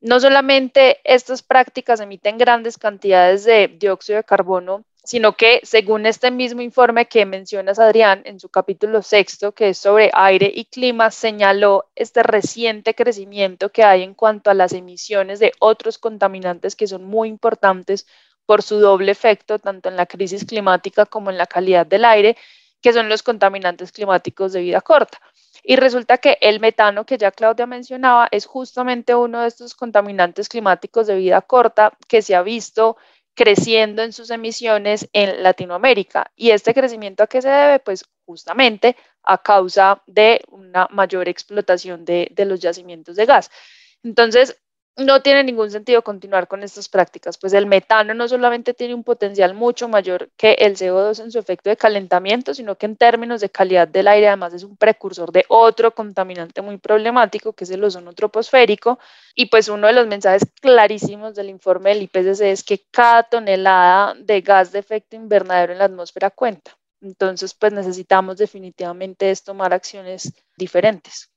no 0.00 0.20
solamente 0.20 0.98
estas 1.04 1.42
prácticas 1.42 2.00
emiten 2.00 2.38
grandes 2.38 2.78
cantidades 2.78 3.44
de 3.44 3.68
dióxido 3.68 4.16
de 4.18 4.24
carbono, 4.24 4.84
sino 5.04 5.34
que 5.34 5.60
según 5.64 6.06
este 6.06 6.30
mismo 6.30 6.62
informe 6.62 7.06
que 7.06 7.26
mencionas, 7.26 7.78
Adrián, 7.78 8.22
en 8.24 8.40
su 8.40 8.48
capítulo 8.48 9.02
sexto, 9.02 9.52
que 9.52 9.68
es 9.70 9.78
sobre 9.78 10.10
aire 10.14 10.50
y 10.54 10.64
clima, 10.64 11.10
señaló 11.10 11.90
este 11.94 12.22
reciente 12.22 12.94
crecimiento 12.94 13.70
que 13.70 13.84
hay 13.84 14.02
en 14.02 14.14
cuanto 14.14 14.50
a 14.50 14.54
las 14.54 14.72
emisiones 14.72 15.40
de 15.40 15.52
otros 15.60 15.98
contaminantes 15.98 16.74
que 16.74 16.86
son 16.86 17.04
muy 17.04 17.28
importantes 17.28 18.06
por 18.46 18.62
su 18.62 18.78
doble 18.78 19.12
efecto, 19.12 19.58
tanto 19.58 19.88
en 19.88 19.96
la 19.96 20.06
crisis 20.06 20.44
climática 20.44 21.06
como 21.06 21.30
en 21.30 21.38
la 21.38 21.46
calidad 21.46 21.86
del 21.86 22.04
aire, 22.04 22.36
que 22.80 22.92
son 22.92 23.08
los 23.08 23.22
contaminantes 23.22 23.92
climáticos 23.92 24.52
de 24.52 24.60
vida 24.60 24.80
corta. 24.80 25.18
Y 25.62 25.76
resulta 25.76 26.18
que 26.18 26.36
el 26.42 26.60
metano 26.60 27.06
que 27.06 27.16
ya 27.16 27.30
Claudia 27.30 27.66
mencionaba 27.66 28.28
es 28.30 28.44
justamente 28.44 29.14
uno 29.14 29.40
de 29.40 29.48
estos 29.48 29.74
contaminantes 29.74 30.50
climáticos 30.50 31.06
de 31.06 31.16
vida 31.16 31.40
corta 31.40 31.96
que 32.06 32.20
se 32.20 32.34
ha 32.34 32.42
visto 32.42 32.98
creciendo 33.34 34.02
en 34.02 34.12
sus 34.12 34.30
emisiones 34.30 35.08
en 35.14 35.42
Latinoamérica. 35.42 36.30
¿Y 36.36 36.50
este 36.50 36.74
crecimiento 36.74 37.22
a 37.22 37.26
qué 37.26 37.40
se 37.40 37.48
debe? 37.48 37.78
Pues 37.78 38.04
justamente 38.26 38.96
a 39.22 39.38
causa 39.38 40.02
de 40.06 40.42
una 40.48 40.86
mayor 40.90 41.28
explotación 41.28 42.04
de, 42.04 42.28
de 42.32 42.44
los 42.44 42.60
yacimientos 42.60 43.16
de 43.16 43.24
gas. 43.24 43.50
Entonces, 44.02 44.60
no 44.96 45.22
tiene 45.22 45.42
ningún 45.42 45.70
sentido 45.70 46.02
continuar 46.02 46.46
con 46.46 46.62
estas 46.62 46.88
prácticas, 46.88 47.36
pues 47.38 47.52
el 47.52 47.66
metano 47.66 48.14
no 48.14 48.28
solamente 48.28 48.74
tiene 48.74 48.94
un 48.94 49.02
potencial 49.02 49.52
mucho 49.54 49.88
mayor 49.88 50.30
que 50.36 50.52
el 50.52 50.76
CO2 50.76 51.20
en 51.20 51.32
su 51.32 51.38
efecto 51.38 51.68
de 51.68 51.76
calentamiento, 51.76 52.54
sino 52.54 52.76
que 52.76 52.86
en 52.86 52.96
términos 52.96 53.40
de 53.40 53.50
calidad 53.50 53.88
del 53.88 54.06
aire 54.06 54.28
además 54.28 54.54
es 54.54 54.62
un 54.62 54.76
precursor 54.76 55.32
de 55.32 55.44
otro 55.48 55.94
contaminante 55.94 56.62
muy 56.62 56.78
problemático, 56.78 57.52
que 57.52 57.64
es 57.64 57.70
el 57.70 57.82
ozono 57.82 58.12
troposférico. 58.12 58.98
Y 59.34 59.46
pues 59.46 59.68
uno 59.68 59.88
de 59.88 59.94
los 59.94 60.06
mensajes 60.06 60.44
clarísimos 60.60 61.34
del 61.34 61.50
informe 61.50 61.90
del 61.90 62.02
IPCC 62.02 62.42
es 62.42 62.62
que 62.62 62.84
cada 62.90 63.24
tonelada 63.24 64.14
de 64.14 64.40
gas 64.42 64.70
de 64.70 64.78
efecto 64.78 65.16
invernadero 65.16 65.72
en 65.72 65.80
la 65.80 65.86
atmósfera 65.86 66.30
cuenta. 66.30 66.76
Entonces, 67.00 67.52
pues 67.54 67.72
necesitamos 67.72 68.38
definitivamente 68.38 69.32
tomar 69.44 69.74
acciones 69.74 70.32
diferentes. 70.56 71.33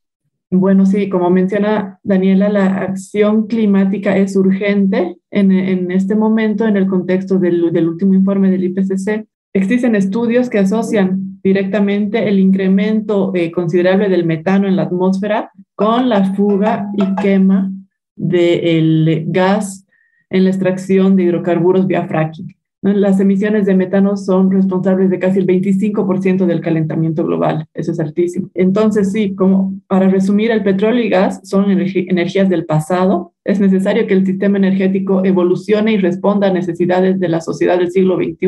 Bueno, 0.50 0.86
sí, 0.86 1.10
como 1.10 1.30
menciona 1.30 2.00
Daniela, 2.04 2.48
la 2.48 2.66
acción 2.78 3.48
climática 3.48 4.16
es 4.16 4.36
urgente 4.38 5.18
en, 5.30 5.92
este 5.92 6.16
momento 6.16 6.66
en 6.66 6.78
el 6.78 6.88
contexto 6.88 7.38
del, 7.38 7.88
último 7.88 8.14
informe 8.14 8.50
del 8.50 8.64
IPCC. 8.64 9.26
Existen 9.54 9.96
estudios 9.96 10.50
que 10.50 10.60
asocian 10.60 11.40
directamente 11.44 12.30
el 12.30 12.40
incremento 12.40 13.34
eh, 13.36 13.52
considerable 13.52 14.08
del 14.08 14.26
metano 14.26 14.68
en 14.68 14.78
la 14.78 14.84
atmósfera 14.84 15.52
con 15.76 16.08
la 16.08 16.34
fuga 16.34 16.90
y 16.96 17.16
quema 17.22 17.72
del 18.16 19.26
gas 19.28 19.86
en 20.30 20.46
la 20.46 20.50
extracción 20.50 21.16
de 21.16 21.24
hidrocarburos 21.24 21.88
vía 21.88 22.08
fracking. 22.08 22.56
Las 22.84 23.20
emisiones 23.20 23.66
de 23.66 23.74
metano 23.74 24.16
son 24.18 24.52
responsables 24.52 25.10
de 25.10 25.18
casi 25.18 25.40
el 25.40 25.48
25% 25.48 26.46
del 26.46 26.62
calentamiento 26.62 27.26
global. 27.26 27.66
Eso 27.74 27.92
es 27.92 28.00
altísimo. 28.00 28.50
Entonces, 28.54 29.12
sí, 29.12 29.34
como 29.34 29.74
para 29.88 30.10
resumir, 30.10 30.52
el 30.52 30.64
petróleo 30.64 31.04
y 31.04 31.10
gas 31.10 31.42
son 31.44 31.72
energías 31.72 32.50
del 32.50 32.66
pasado. 32.66 33.34
Es 33.44 33.60
necesario 33.60 34.06
que 34.06 34.14
el 34.14 34.28
sistema 34.28 34.58
energético 34.58 35.26
evolucione 35.26 35.94
y 35.94 35.98
responda 35.98 36.48
a 36.48 36.54
necesidades 36.54 37.20
de 37.20 37.30
la 37.30 37.42
sociedad 37.42 37.80
del 37.80 37.92
siglo 37.92 38.16
XXI 38.16 38.48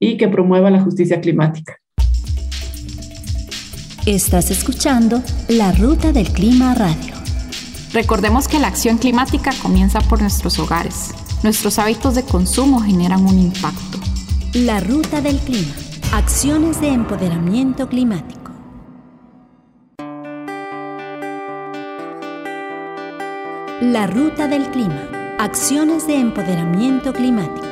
y 0.00 0.16
que 0.16 0.28
promueva 0.28 0.70
la 0.70 0.80
justicia 0.80 1.20
climática. 1.20 1.78
Estás 4.04 4.50
escuchando 4.50 5.22
La 5.48 5.70
Ruta 5.72 6.12
del 6.12 6.26
Clima 6.26 6.74
Radio. 6.74 7.14
Recordemos 7.92 8.48
que 8.48 8.58
la 8.58 8.66
acción 8.66 8.98
climática 8.98 9.52
comienza 9.62 10.00
por 10.00 10.20
nuestros 10.20 10.58
hogares 10.58 11.14
nuestros 11.44 11.78
hábitos 11.78 12.14
de 12.14 12.24
consumo 12.24 12.80
generan 12.80 13.26
un 13.26 13.38
impacto. 13.38 13.98
La 14.54 14.80
ruta 14.80 15.20
del 15.20 15.38
clima. 15.40 15.74
Acciones 16.10 16.80
de 16.80 16.88
empoderamiento 16.88 17.86
climático. 17.86 18.50
La 23.82 24.06
ruta 24.06 24.48
del 24.48 24.70
clima. 24.70 25.36
Acciones 25.38 26.06
de 26.06 26.16
empoderamiento 26.16 27.12
climático. 27.12 27.66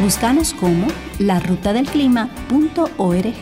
Búscanos 0.00 0.54
como 0.54 0.86
larutadelclima.org. 1.18 3.34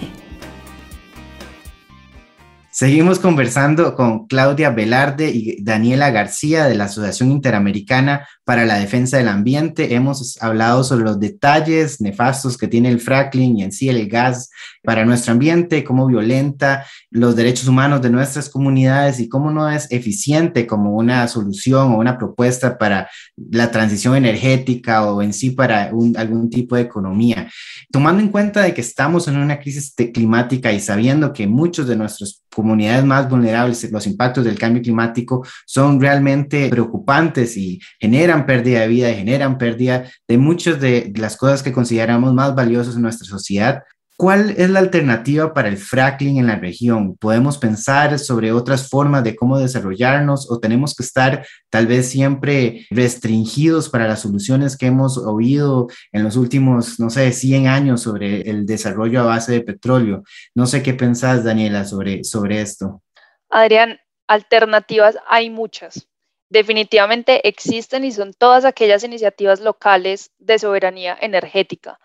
Seguimos 2.70 3.18
conversando 3.18 3.94
con 3.94 4.26
Claudia 4.26 4.68
Velarde 4.68 5.30
y 5.30 5.62
Daniela 5.62 6.10
García 6.10 6.66
de 6.66 6.74
la 6.74 6.84
Asociación 6.84 7.30
Interamericana 7.30 8.26
para 8.46 8.64
la 8.64 8.78
Defensa 8.78 9.16
del 9.16 9.26
Ambiente. 9.26 9.96
Hemos 9.96 10.40
hablado 10.40 10.84
sobre 10.84 11.04
los 11.04 11.18
detalles 11.18 12.00
nefastos 12.00 12.56
que 12.56 12.68
tiene 12.68 12.88
el 12.88 13.00
fracking 13.00 13.58
y 13.58 13.64
en 13.64 13.72
sí 13.72 13.88
el 13.88 14.08
gas 14.08 14.50
para 14.84 15.04
nuestro 15.04 15.32
ambiente, 15.32 15.82
cómo 15.82 16.06
violenta 16.06 16.86
los 17.10 17.34
derechos 17.34 17.66
humanos 17.66 18.02
de 18.02 18.10
nuestras 18.10 18.48
comunidades 18.48 19.18
y 19.18 19.28
cómo 19.28 19.50
no 19.50 19.68
es 19.68 19.90
eficiente 19.90 20.64
como 20.64 20.94
una 20.94 21.26
solución 21.26 21.92
o 21.92 21.98
una 21.98 22.16
propuesta 22.16 22.78
para 22.78 23.10
la 23.36 23.72
transición 23.72 24.14
energética 24.14 25.04
o 25.10 25.22
en 25.22 25.32
sí 25.32 25.50
para 25.50 25.90
algún 26.16 26.48
tipo 26.48 26.76
de 26.76 26.82
economía. 26.82 27.50
Tomando 27.90 28.22
en 28.22 28.28
cuenta 28.28 28.62
de 28.62 28.72
que 28.72 28.80
estamos 28.80 29.26
en 29.26 29.38
una 29.38 29.58
crisis 29.58 29.92
climática 30.14 30.72
y 30.72 30.78
sabiendo 30.78 31.32
que 31.32 31.48
muchos 31.48 31.88
de 31.88 31.96
nuestros 31.96 32.44
comunidades 32.54 33.04
más 33.04 33.28
vulnerables, 33.28 33.90
los 33.90 34.06
impactos 34.06 34.44
del 34.44 34.58
cambio 34.58 34.82
climático 34.82 35.44
son 35.66 36.00
realmente 36.00 36.68
preocupantes 36.70 37.56
y 37.56 37.80
generan 38.00 38.35
pérdida 38.44 38.80
de 38.80 38.88
vida 38.88 39.14
generan 39.14 39.56
pérdida 39.56 40.04
de 40.28 40.36
muchas 40.36 40.80
de 40.80 41.12
las 41.16 41.36
cosas 41.36 41.62
que 41.62 41.72
consideramos 41.72 42.34
más 42.34 42.54
valiosas 42.54 42.96
en 42.96 43.02
nuestra 43.02 43.26
sociedad. 43.26 43.84
¿Cuál 44.18 44.54
es 44.56 44.70
la 44.70 44.78
alternativa 44.78 45.52
para 45.52 45.68
el 45.68 45.76
fracking 45.76 46.38
en 46.38 46.46
la 46.46 46.56
región? 46.56 47.18
¿Podemos 47.18 47.58
pensar 47.58 48.18
sobre 48.18 48.50
otras 48.50 48.88
formas 48.88 49.22
de 49.22 49.36
cómo 49.36 49.58
desarrollarnos 49.58 50.50
o 50.50 50.58
tenemos 50.58 50.94
que 50.94 51.02
estar 51.02 51.46
tal 51.68 51.86
vez 51.86 52.08
siempre 52.08 52.86
restringidos 52.90 53.90
para 53.90 54.08
las 54.08 54.20
soluciones 54.20 54.78
que 54.78 54.86
hemos 54.86 55.18
oído 55.18 55.88
en 56.12 56.24
los 56.24 56.36
últimos, 56.36 56.98
no 56.98 57.10
sé, 57.10 57.30
100 57.30 57.68
años 57.68 58.00
sobre 58.00 58.40
el 58.48 58.64
desarrollo 58.64 59.20
a 59.20 59.26
base 59.26 59.52
de 59.52 59.60
petróleo? 59.60 60.22
No 60.54 60.66
sé 60.66 60.82
qué 60.82 60.94
pensás, 60.94 61.44
Daniela, 61.44 61.84
sobre, 61.84 62.24
sobre 62.24 62.62
esto. 62.62 63.02
Adrián, 63.50 63.98
alternativas 64.28 65.18
hay 65.28 65.50
muchas. 65.50 66.08
Definitivamente 66.48 67.48
existen 67.48 68.04
y 68.04 68.12
son 68.12 68.32
todas 68.32 68.64
aquellas 68.64 69.04
iniciativas 69.04 69.60
locales 69.60 70.32
de 70.38 70.58
soberanía 70.58 71.16
energética 71.20 71.98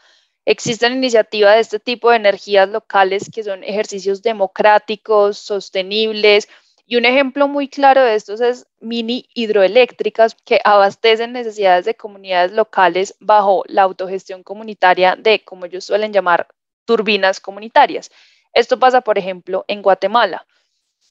Existen 0.46 0.94
iniciativas 0.94 1.54
de 1.54 1.62
este 1.62 1.80
tipo 1.80 2.10
de 2.10 2.16
energías 2.18 2.68
locales 2.68 3.30
que 3.32 3.44
son 3.44 3.64
ejercicios 3.64 4.24
democráticos, 4.24 5.38
sostenibles, 5.38 6.48
y 6.88 6.96
un 6.98 7.06
ejemplo 7.06 7.48
muy 7.48 7.70
claro 7.70 8.04
de 8.04 8.16
estos 8.16 8.42
es 8.42 8.66
mini 8.80 9.30
hidroeléctricas 9.36 10.36
que 10.44 10.60
abastecen 10.64 11.32
necesidades 11.32 11.86
de 11.86 11.96
comunidades 11.96 12.52
locales 12.54 13.16
bajo 13.20 13.64
la 13.68 13.84
autogestión 13.84 14.42
comunitaria 14.44 15.16
de, 15.16 15.44
como 15.44 15.68
ellos 15.68 15.86
suelen 15.86 16.12
llamar, 16.12 16.48
turbinas 16.86 17.40
comunitarias. 17.40 18.10
Esto 18.52 18.80
pasa, 18.80 19.02
por 19.02 19.20
ejemplo, 19.20 19.64
en 19.68 19.84
Guatemala. 19.84 20.46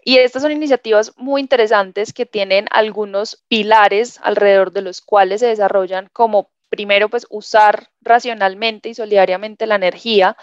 Y 0.04 0.18
estas 0.18 0.42
son 0.42 0.52
iniciativas 0.52 1.12
muy 1.16 1.40
interesantes 1.40 2.12
que 2.12 2.26
tienen 2.26 2.66
algunos 2.70 3.44
pilares 3.48 4.18
alrededor 4.22 4.72
de 4.72 4.82
los 4.82 5.00
cuales 5.00 5.40
se 5.40 5.46
desarrollan 5.46 6.08
como 6.12 6.50
primero, 6.70 7.08
pues 7.10 7.26
usar 7.28 7.90
racionalmente 8.00 8.88
y 8.88 8.94
solidariamente 8.94 9.66
la 9.66 9.74
energía. 9.74 10.36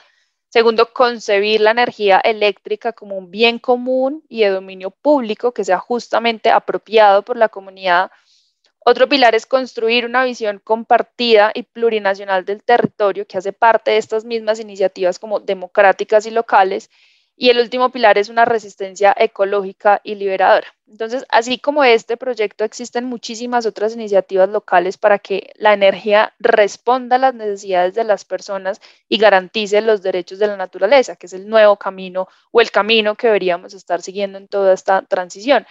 Segundo, 0.50 0.94
concebir 0.94 1.62
la 1.62 1.72
energía 1.72 2.20
eléctrica 2.20 2.94
como 2.94 3.18
un 3.18 3.32
bien 3.32 3.60
común 3.60 4.24
y 4.30 4.42
de 4.42 4.50
dominio 4.50 4.92
público 4.92 5.54
que 5.54 5.64
sea 5.64 5.80
justamente 5.80 6.52
apropiado 6.52 7.24
por 7.24 7.38
la 7.38 7.50
comunidad. 7.50 8.12
Otro 8.80 9.10
pilar 9.10 9.36
es 9.36 9.46
construir 9.46 10.06
una 10.06 10.24
visión 10.24 10.62
compartida 10.64 11.52
y 11.54 11.64
plurinacional 11.64 12.46
del 12.46 12.64
territorio 12.64 13.28
que 13.28 13.38
hace 13.38 13.52
parte 13.52 13.92
de 13.92 13.98
estas 13.98 14.24
mismas 14.24 14.60
iniciativas 14.60 15.20
como 15.20 15.42
democráticas 15.42 16.26
y 16.26 16.32
locales. 16.32 16.90
Y 17.40 17.52
el 17.52 17.60
último 17.60 17.92
pilar 17.92 18.18
es 18.18 18.30
una 18.30 18.46
resistencia 18.46 19.16
ecológica 19.16 20.02
y 20.04 20.16
liberadora. 20.16 20.74
Entonces, 20.88 21.24
así 21.30 21.60
como 21.60 21.84
este 21.84 22.18
proyecto, 22.18 22.64
existen 22.64 23.06
muchísimas 23.06 23.68
otras 23.68 23.94
iniciativas 23.94 24.50
locales 24.50 24.98
para 24.98 25.20
que 25.20 25.52
la 25.56 25.74
energía 25.74 26.34
responda 26.40 27.18
a 27.18 27.20
las 27.20 27.36
necesidades 27.36 27.94
de 27.94 28.06
las 28.06 28.26
personas 28.26 28.82
y 29.08 29.20
garantice 29.20 29.82
los 29.82 30.02
derechos 30.02 30.40
de 30.40 30.48
la 30.48 30.58
naturaleza, 30.58 31.16
que 31.16 31.28
es 31.28 31.34
el 31.34 31.48
nuevo 31.48 31.78
camino 31.78 32.28
o 32.52 32.60
el 32.60 32.72
camino 32.72 33.14
que 33.16 33.28
deberíamos 33.28 33.76
estar 33.76 34.02
siguiendo 34.02 34.40
en 34.40 34.48
toda 34.48 34.74
esta 34.74 35.04
transición. 35.04 35.68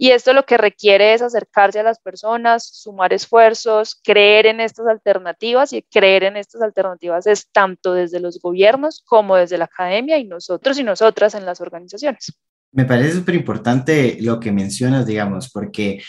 Y 0.00 0.12
esto 0.12 0.32
lo 0.32 0.46
que 0.46 0.56
requiere 0.56 1.12
es 1.12 1.22
acercarse 1.22 1.80
a 1.80 1.82
las 1.82 1.98
personas, 1.98 2.64
sumar 2.64 3.12
esfuerzos, 3.12 4.00
creer 4.02 4.46
en 4.46 4.60
estas 4.60 4.86
alternativas 4.86 5.72
y 5.72 5.82
creer 5.82 6.22
en 6.22 6.36
estas 6.36 6.62
alternativas 6.62 7.26
es 7.26 7.50
tanto 7.50 7.94
desde 7.94 8.20
los 8.20 8.40
gobiernos 8.40 9.02
como 9.04 9.34
desde 9.34 9.58
la 9.58 9.64
academia 9.64 10.16
y 10.16 10.24
nosotros 10.24 10.78
y 10.78 10.84
nosotras 10.84 11.34
en 11.34 11.44
las 11.44 11.60
organizaciones. 11.60 12.32
Me 12.70 12.84
parece 12.84 13.12
súper 13.12 13.34
importante 13.34 14.18
lo 14.20 14.38
que 14.38 14.52
mencionas, 14.52 15.04
digamos, 15.04 15.50
porque 15.50 16.00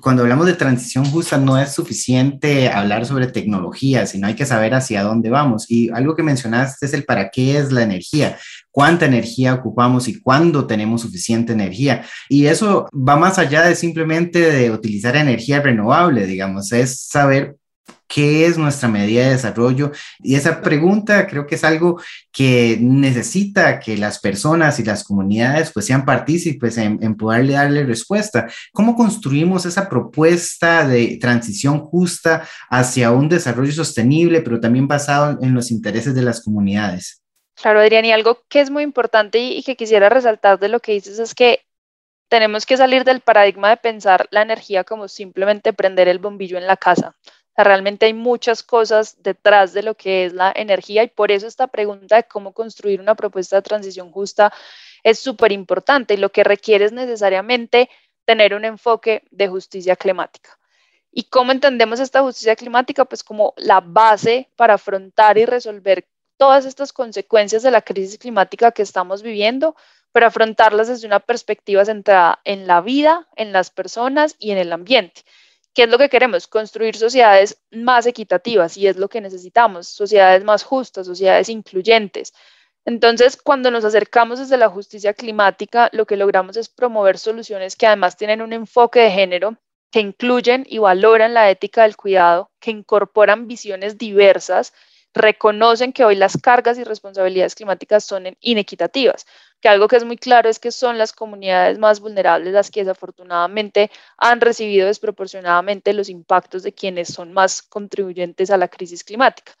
cuando 0.00 0.22
hablamos 0.22 0.46
de 0.46 0.54
transición 0.54 1.04
justa 1.06 1.38
no 1.38 1.58
es 1.58 1.72
suficiente 1.72 2.68
hablar 2.68 3.06
sobre 3.06 3.28
tecnología, 3.28 4.06
sino 4.06 4.26
hay 4.26 4.34
que 4.34 4.44
saber 4.44 4.74
hacia 4.74 5.02
dónde 5.02 5.30
vamos. 5.30 5.70
Y 5.70 5.90
algo 5.90 6.14
que 6.14 6.22
mencionaste 6.22 6.86
es 6.86 6.94
el 6.94 7.04
para 7.04 7.30
qué 7.30 7.58
es 7.58 7.72
la 7.72 7.82
energía, 7.82 8.38
cuánta 8.70 9.06
energía 9.06 9.54
ocupamos 9.54 10.06
y 10.08 10.20
cuándo 10.20 10.66
tenemos 10.66 11.02
suficiente 11.02 11.52
energía. 11.52 12.04
Y 12.28 12.46
eso 12.46 12.86
va 12.92 13.16
más 13.16 13.38
allá 13.38 13.62
de 13.62 13.76
simplemente 13.76 14.40
de 14.50 14.70
utilizar 14.70 15.16
energía 15.16 15.62
renovable, 15.62 16.26
digamos, 16.26 16.72
es 16.72 17.06
saber 17.06 17.56
¿Qué 18.14 18.46
es 18.46 18.56
nuestra 18.56 18.88
medida 18.88 19.24
de 19.24 19.32
desarrollo? 19.32 19.90
Y 20.20 20.36
esa 20.36 20.60
pregunta 20.60 21.26
creo 21.26 21.48
que 21.48 21.56
es 21.56 21.64
algo 21.64 22.00
que 22.30 22.78
necesita 22.80 23.80
que 23.80 23.96
las 23.96 24.20
personas 24.20 24.78
y 24.78 24.84
las 24.84 25.02
comunidades 25.02 25.72
pues 25.72 25.86
sean 25.86 26.04
partícipes 26.04 26.78
en, 26.78 27.02
en 27.02 27.16
poderle 27.16 27.54
darle 27.54 27.84
respuesta. 27.84 28.46
¿Cómo 28.72 28.94
construimos 28.94 29.66
esa 29.66 29.88
propuesta 29.88 30.86
de 30.86 31.18
transición 31.20 31.80
justa 31.80 32.46
hacia 32.70 33.10
un 33.10 33.28
desarrollo 33.28 33.72
sostenible, 33.72 34.42
pero 34.42 34.60
también 34.60 34.86
basado 34.86 35.36
en 35.42 35.52
los 35.52 35.72
intereses 35.72 36.14
de 36.14 36.22
las 36.22 36.40
comunidades? 36.40 37.20
Claro, 37.60 37.80
Adrián, 37.80 38.04
y 38.04 38.12
algo 38.12 38.44
que 38.48 38.60
es 38.60 38.70
muy 38.70 38.84
importante 38.84 39.40
y, 39.40 39.58
y 39.58 39.64
que 39.64 39.74
quisiera 39.74 40.08
resaltar 40.08 40.60
de 40.60 40.68
lo 40.68 40.78
que 40.78 40.92
dices 40.92 41.18
es 41.18 41.34
que 41.34 41.62
tenemos 42.28 42.64
que 42.64 42.76
salir 42.76 43.02
del 43.02 43.22
paradigma 43.22 43.70
de 43.70 43.76
pensar 43.76 44.28
la 44.30 44.42
energía 44.42 44.84
como 44.84 45.08
simplemente 45.08 45.72
prender 45.72 46.06
el 46.06 46.20
bombillo 46.20 46.58
en 46.58 46.68
la 46.68 46.76
casa 46.76 47.16
realmente 47.62 48.06
hay 48.06 48.14
muchas 48.14 48.62
cosas 48.62 49.22
detrás 49.22 49.72
de 49.72 49.82
lo 49.82 49.94
que 49.94 50.24
es 50.24 50.32
la 50.32 50.52
energía 50.56 51.04
y 51.04 51.08
por 51.08 51.30
eso 51.30 51.46
esta 51.46 51.68
pregunta 51.68 52.16
de 52.16 52.24
cómo 52.24 52.52
construir 52.52 53.00
una 53.00 53.14
propuesta 53.14 53.56
de 53.56 53.62
transición 53.62 54.10
justa 54.10 54.52
es 55.04 55.20
súper 55.20 55.52
importante 55.52 56.14
y 56.14 56.16
lo 56.16 56.32
que 56.32 56.42
requiere 56.42 56.86
es 56.86 56.92
necesariamente 56.92 57.88
tener 58.24 58.54
un 58.54 58.64
enfoque 58.64 59.22
de 59.30 59.48
justicia 59.48 59.94
climática. 59.94 60.58
¿Y 61.12 61.24
cómo 61.24 61.52
entendemos 61.52 62.00
esta 62.00 62.22
justicia 62.22 62.56
climática? 62.56 63.04
Pues 63.04 63.22
como 63.22 63.54
la 63.56 63.80
base 63.80 64.48
para 64.56 64.74
afrontar 64.74 65.38
y 65.38 65.44
resolver 65.44 66.08
todas 66.36 66.64
estas 66.64 66.92
consecuencias 66.92 67.62
de 67.62 67.70
la 67.70 67.82
crisis 67.82 68.18
climática 68.18 68.72
que 68.72 68.82
estamos 68.82 69.22
viviendo, 69.22 69.76
pero 70.10 70.26
afrontarlas 70.26 70.88
desde 70.88 71.06
una 71.06 71.20
perspectiva 71.20 71.84
centrada 71.84 72.40
en 72.44 72.66
la 72.66 72.80
vida, 72.80 73.28
en 73.36 73.52
las 73.52 73.70
personas 73.70 74.34
y 74.38 74.50
en 74.50 74.58
el 74.58 74.72
ambiente. 74.72 75.22
¿Qué 75.74 75.82
es 75.84 75.88
lo 75.88 75.98
que 75.98 76.08
queremos? 76.08 76.46
Construir 76.46 76.96
sociedades 76.96 77.60
más 77.72 78.06
equitativas 78.06 78.76
y 78.76 78.86
es 78.86 78.96
lo 78.96 79.08
que 79.08 79.20
necesitamos, 79.20 79.88
sociedades 79.88 80.44
más 80.44 80.62
justas, 80.62 81.06
sociedades 81.06 81.48
incluyentes. 81.48 82.32
Entonces, 82.84 83.36
cuando 83.36 83.70
nos 83.70 83.84
acercamos 83.84 84.38
desde 84.38 84.56
la 84.56 84.68
justicia 84.68 85.14
climática, 85.14 85.88
lo 85.92 86.06
que 86.06 86.16
logramos 86.16 86.56
es 86.56 86.68
promover 86.68 87.18
soluciones 87.18 87.76
que 87.76 87.86
además 87.86 88.16
tienen 88.16 88.40
un 88.40 88.52
enfoque 88.52 89.00
de 89.00 89.10
género, 89.10 89.56
que 89.90 90.00
incluyen 90.00 90.64
y 90.68 90.78
valoran 90.78 91.34
la 91.34 91.50
ética 91.50 91.82
del 91.82 91.96
cuidado, 91.96 92.50
que 92.60 92.70
incorporan 92.70 93.48
visiones 93.48 93.98
diversas, 93.98 94.74
reconocen 95.14 95.92
que 95.92 96.04
hoy 96.04 96.16
las 96.16 96.36
cargas 96.36 96.78
y 96.78 96.84
responsabilidades 96.84 97.54
climáticas 97.54 98.04
son 98.04 98.36
inequitativas 98.40 99.26
que 99.64 99.70
algo 99.70 99.88
que 99.88 99.96
es 99.96 100.04
muy 100.04 100.18
claro 100.18 100.50
es 100.50 100.58
que 100.58 100.70
son 100.70 100.98
las 100.98 101.14
comunidades 101.14 101.78
más 101.78 102.00
vulnerables 102.00 102.52
las 102.52 102.70
que 102.70 102.80
desafortunadamente 102.80 103.90
han 104.18 104.42
recibido 104.42 104.88
desproporcionadamente 104.88 105.94
los 105.94 106.10
impactos 106.10 106.62
de 106.62 106.74
quienes 106.74 107.08
son 107.08 107.32
más 107.32 107.62
contribuyentes 107.62 108.50
a 108.50 108.58
la 108.58 108.68
crisis 108.68 109.02
climática. 109.04 109.52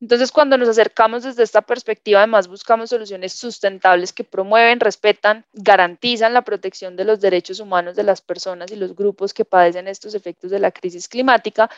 Entonces, 0.00 0.30
cuando 0.30 0.56
nos 0.56 0.68
acercamos 0.68 1.24
desde 1.24 1.42
esta 1.42 1.62
perspectiva, 1.62 2.20
además 2.20 2.46
buscamos 2.46 2.90
soluciones 2.90 3.32
sustentables 3.32 4.12
que 4.12 4.22
promueven, 4.22 4.78
respetan, 4.78 5.44
garantizan 5.52 6.34
la 6.34 6.42
protección 6.42 6.94
de 6.94 7.04
los 7.04 7.18
derechos 7.18 7.58
humanos 7.58 7.96
de 7.96 8.04
las 8.04 8.20
personas 8.20 8.70
y 8.70 8.76
los 8.76 8.94
grupos 8.94 9.34
que 9.34 9.44
padecen 9.44 9.88
estos 9.88 10.14
efectos 10.14 10.52
de 10.52 10.60
la 10.60 10.70
crisis 10.70 11.08
climática. 11.08 11.68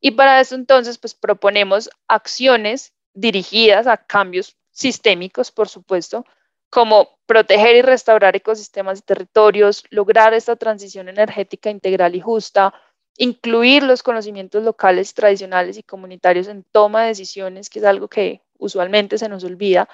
Y 0.00 0.12
para 0.12 0.40
eso 0.40 0.54
entonces, 0.54 0.98
pues 0.98 1.14
proponemos 1.14 1.90
acciones 2.08 2.94
dirigidas 3.14 3.86
a 3.86 3.96
cambios 3.98 4.56
sistémicos, 4.70 5.50
por 5.50 5.68
supuesto, 5.68 6.24
como 6.70 7.18
proteger 7.26 7.76
y 7.76 7.82
restaurar 7.82 8.36
ecosistemas 8.36 9.00
y 9.00 9.02
territorios, 9.02 9.84
lograr 9.90 10.32
esta 10.34 10.56
transición 10.56 11.08
energética 11.08 11.70
integral 11.70 12.14
y 12.14 12.20
justa, 12.20 12.72
incluir 13.18 13.82
los 13.82 14.02
conocimientos 14.02 14.62
locales, 14.64 15.12
tradicionales 15.14 15.76
y 15.76 15.82
comunitarios 15.82 16.48
en 16.48 16.64
toma 16.72 17.02
de 17.02 17.08
decisiones, 17.08 17.68
que 17.68 17.80
es 17.80 17.84
algo 17.84 18.08
que 18.08 18.42
usualmente 18.58 19.18
se 19.18 19.28
nos 19.28 19.44
olvida, 19.44 19.88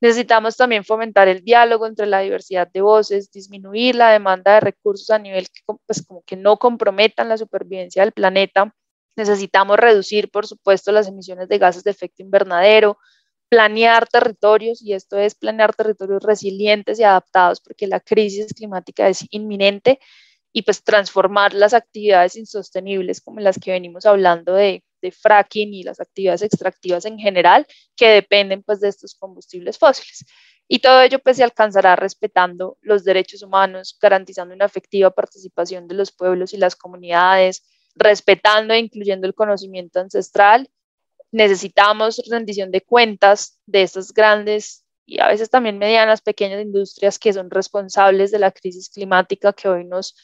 Necesitamos 0.00 0.56
también 0.56 0.84
fomentar 0.84 1.26
el 1.26 1.42
diálogo 1.42 1.86
entre 1.86 2.06
la 2.06 2.20
diversidad 2.20 2.68
de 2.70 2.80
voces, 2.82 3.32
disminuir 3.32 3.96
la 3.96 4.10
demanda 4.12 4.54
de 4.54 4.60
recursos 4.60 5.10
a 5.10 5.18
nivel 5.18 5.48
pues, 5.86 6.06
como 6.06 6.22
que 6.22 6.36
no 6.36 6.56
comprometan 6.56 7.28
la 7.28 7.36
supervivencia 7.36 8.04
del 8.04 8.12
planeta. 8.12 8.72
Necesitamos 9.18 9.76
reducir, 9.76 10.30
por 10.30 10.46
supuesto, 10.46 10.92
las 10.92 11.08
emisiones 11.08 11.48
de 11.48 11.58
gases 11.58 11.82
de 11.82 11.90
efecto 11.90 12.22
invernadero, 12.22 12.98
planear 13.48 14.06
territorios, 14.08 14.80
y 14.80 14.92
esto 14.92 15.18
es 15.18 15.34
planear 15.34 15.74
territorios 15.74 16.22
resilientes 16.22 17.00
y 17.00 17.02
adaptados, 17.02 17.60
porque 17.60 17.86
la 17.88 17.98
crisis 17.98 18.54
climática 18.54 19.08
es 19.08 19.26
inminente, 19.30 19.98
y 20.52 20.62
pues 20.62 20.82
transformar 20.82 21.52
las 21.52 21.74
actividades 21.74 22.36
insostenibles 22.36 23.20
como 23.20 23.40
las 23.40 23.58
que 23.58 23.72
venimos 23.72 24.06
hablando 24.06 24.54
de 24.54 24.82
fracking 25.12 25.74
y 25.74 25.82
las 25.82 26.00
actividades 26.00 26.42
extractivas 26.42 27.04
en 27.04 27.18
general 27.18 27.66
que 27.96 28.08
dependen 28.08 28.62
pues 28.62 28.80
de 28.80 28.88
estos 28.88 29.14
combustibles 29.14 29.78
fósiles. 29.78 30.24
Y 30.66 30.78
todo 30.78 31.02
ello 31.02 31.18
pues 31.18 31.36
se 31.36 31.44
alcanzará 31.44 31.96
respetando 31.96 32.78
los 32.82 33.04
derechos 33.04 33.42
humanos, 33.42 33.96
garantizando 34.00 34.54
una 34.54 34.66
efectiva 34.66 35.10
participación 35.10 35.88
de 35.88 35.94
los 35.94 36.12
pueblos 36.12 36.52
y 36.54 36.56
las 36.56 36.76
comunidades, 36.76 37.64
respetando 37.94 38.74
e 38.74 38.78
incluyendo 38.78 39.26
el 39.26 39.34
conocimiento 39.34 40.00
ancestral. 40.00 40.68
Necesitamos 41.30 42.22
rendición 42.30 42.70
de 42.70 42.80
cuentas 42.80 43.58
de 43.66 43.82
estas 43.82 44.12
grandes 44.12 44.84
y 45.04 45.20
a 45.20 45.28
veces 45.28 45.48
también 45.50 45.78
medianas, 45.78 46.20
pequeñas 46.20 46.62
industrias 46.62 47.18
que 47.18 47.32
son 47.32 47.50
responsables 47.50 48.30
de 48.30 48.38
la 48.38 48.50
crisis 48.50 48.90
climática 48.90 49.52
que 49.52 49.68
hoy 49.68 49.84
nos, 49.84 50.14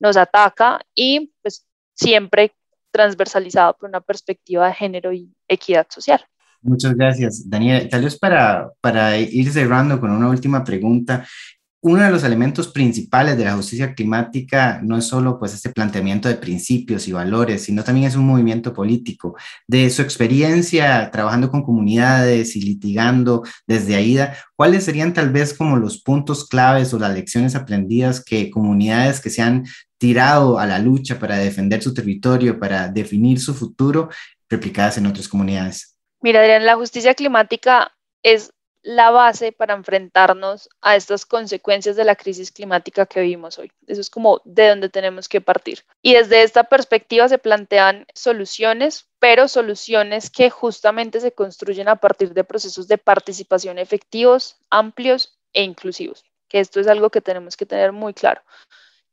nos 0.00 0.16
ataca 0.16 0.80
y 0.94 1.32
pues 1.40 1.64
siempre 1.94 2.52
transversalizado 2.90 3.76
por 3.76 3.88
una 3.88 4.00
perspectiva 4.00 4.66
de 4.68 4.74
género 4.74 5.12
y 5.12 5.32
equidad 5.48 5.86
social. 5.88 6.24
Muchas 6.62 6.94
gracias, 6.94 7.48
Daniela. 7.48 7.88
Tal 7.88 8.02
vez 8.02 8.18
para, 8.18 8.72
para 8.80 9.18
ir 9.18 9.52
cerrando 9.52 10.00
con 10.00 10.10
una 10.10 10.28
última 10.28 10.64
pregunta, 10.64 11.26
uno 11.84 12.02
de 12.02 12.10
los 12.10 12.24
elementos 12.24 12.68
principales 12.68 13.36
de 13.36 13.44
la 13.44 13.52
justicia 13.52 13.94
climática 13.94 14.80
no 14.82 14.96
es 14.96 15.04
solo 15.04 15.38
pues 15.38 15.52
este 15.52 15.68
planteamiento 15.68 16.30
de 16.30 16.36
principios 16.36 17.06
y 17.06 17.12
valores, 17.12 17.64
sino 17.64 17.84
también 17.84 18.06
es 18.06 18.16
un 18.16 18.26
movimiento 18.26 18.72
político. 18.72 19.36
De 19.68 19.90
su 19.90 20.00
experiencia 20.00 21.10
trabajando 21.10 21.50
con 21.50 21.62
comunidades 21.62 22.56
y 22.56 22.62
litigando 22.62 23.42
desde 23.66 23.96
AIDA, 23.96 24.34
¿cuáles 24.56 24.84
serían 24.84 25.12
tal 25.12 25.30
vez 25.30 25.52
como 25.52 25.76
los 25.76 26.02
puntos 26.02 26.48
claves 26.48 26.94
o 26.94 26.98
las 26.98 27.12
lecciones 27.12 27.54
aprendidas 27.54 28.24
que 28.24 28.50
comunidades 28.50 29.20
que 29.20 29.28
se 29.28 29.42
han 29.42 29.66
tirado 29.98 30.58
a 30.58 30.64
la 30.64 30.78
lucha 30.78 31.18
para 31.18 31.36
defender 31.36 31.82
su 31.82 31.92
territorio, 31.92 32.58
para 32.58 32.88
definir 32.88 33.38
su 33.38 33.52
futuro, 33.52 34.08
replicadas 34.48 34.96
en 34.96 35.04
otras 35.04 35.28
comunidades? 35.28 35.98
Mira, 36.22 36.40
Adrián, 36.40 36.64
la 36.64 36.76
justicia 36.76 37.12
climática 37.12 37.92
es 38.22 38.54
la 38.84 39.10
base 39.10 39.50
para 39.50 39.72
enfrentarnos 39.72 40.68
a 40.82 40.94
estas 40.94 41.24
consecuencias 41.24 41.96
de 41.96 42.04
la 42.04 42.16
crisis 42.16 42.52
climática 42.52 43.06
que 43.06 43.22
vivimos 43.22 43.58
hoy. 43.58 43.72
Eso 43.86 44.02
es 44.02 44.10
como 44.10 44.42
de 44.44 44.68
donde 44.68 44.90
tenemos 44.90 45.26
que 45.26 45.40
partir. 45.40 45.84
Y 46.02 46.12
desde 46.12 46.42
esta 46.42 46.64
perspectiva 46.64 47.26
se 47.30 47.38
plantean 47.38 48.06
soluciones, 48.14 49.08
pero 49.18 49.48
soluciones 49.48 50.28
que 50.28 50.50
justamente 50.50 51.20
se 51.20 51.32
construyen 51.32 51.88
a 51.88 51.96
partir 51.96 52.34
de 52.34 52.44
procesos 52.44 52.86
de 52.86 52.98
participación 52.98 53.78
efectivos, 53.78 54.58
amplios 54.68 55.38
e 55.54 55.62
inclusivos, 55.62 56.22
que 56.48 56.60
esto 56.60 56.78
es 56.78 56.86
algo 56.86 57.08
que 57.08 57.22
tenemos 57.22 57.56
que 57.56 57.64
tener 57.64 57.92
muy 57.92 58.12
claro. 58.12 58.42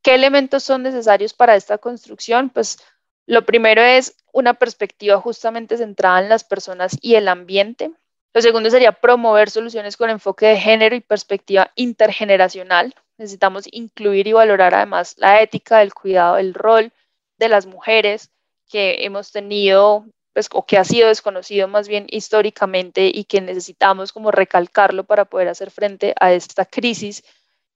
¿Qué 0.01 0.15
elementos 0.15 0.63
son 0.63 0.83
necesarios 0.83 1.33
para 1.33 1.55
esta 1.55 1.77
construcción? 1.77 2.49
Pues 2.49 2.77
lo 3.25 3.45
primero 3.45 3.81
es 3.81 4.17
una 4.33 4.55
perspectiva 4.55 5.21
justamente 5.21 5.77
centrada 5.77 6.19
en 6.19 6.27
las 6.27 6.43
personas 6.43 6.97
y 6.99 7.15
el 7.15 7.29
ambiente. 7.29 7.93
Lo 8.33 8.41
segundo 8.41 8.69
sería 8.69 8.93
promover 8.93 9.49
soluciones 9.49 9.97
con 9.97 10.09
enfoque 10.09 10.45
de 10.47 10.57
género 10.57 10.95
y 10.95 11.01
perspectiva 11.01 11.71
intergeneracional. 11.75 12.95
Necesitamos 13.17 13.65
incluir 13.71 14.27
y 14.27 14.33
valorar 14.33 14.73
además 14.73 15.15
la 15.17 15.41
ética, 15.41 15.81
el 15.81 15.93
cuidado, 15.93 16.37
el 16.37 16.53
rol 16.53 16.93
de 17.37 17.49
las 17.49 17.65
mujeres 17.65 18.31
que 18.69 19.03
hemos 19.03 19.31
tenido 19.31 20.05
pues, 20.33 20.47
o 20.53 20.65
que 20.65 20.77
ha 20.77 20.85
sido 20.85 21.09
desconocido 21.09 21.67
más 21.67 21.89
bien 21.89 22.07
históricamente 22.09 23.11
y 23.13 23.25
que 23.25 23.41
necesitamos 23.41 24.13
como 24.13 24.31
recalcarlo 24.31 25.03
para 25.03 25.25
poder 25.25 25.49
hacer 25.49 25.71
frente 25.71 26.13
a 26.19 26.31
esta 26.31 26.65
crisis 26.65 27.23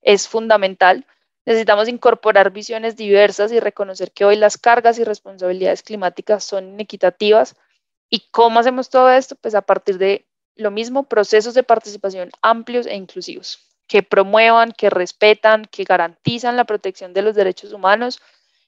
es 0.01 0.27
fundamental. 0.27 1.05
Necesitamos 1.45 1.89
incorporar 1.89 2.51
visiones 2.51 2.95
diversas 2.95 3.51
y 3.51 3.59
reconocer 3.59 4.11
que 4.11 4.23
hoy 4.23 4.37
las 4.37 4.57
cargas 4.57 4.97
y 4.99 5.03
responsabilidades 5.03 5.83
climáticas 5.83 6.43
son 6.45 6.69
inequitativas. 6.69 7.55
¿Y 8.09 8.21
cómo 8.31 8.59
hacemos 8.59 8.89
todo 8.89 9.11
esto? 9.11 9.35
Pues 9.35 9.53
a 9.53 9.61
partir 9.61 9.97
de 9.97 10.25
lo 10.55 10.71
mismo, 10.71 11.03
procesos 11.03 11.53
de 11.53 11.63
participación 11.63 12.29
amplios 12.41 12.85
e 12.85 12.95
inclusivos, 12.95 13.59
que 13.87 14.03
promuevan, 14.03 14.71
que 14.71 14.89
respetan, 14.89 15.65
que 15.65 15.83
garantizan 15.83 16.55
la 16.55 16.65
protección 16.65 17.13
de 17.13 17.21
los 17.21 17.35
derechos 17.35 17.73
humanos 17.73 18.19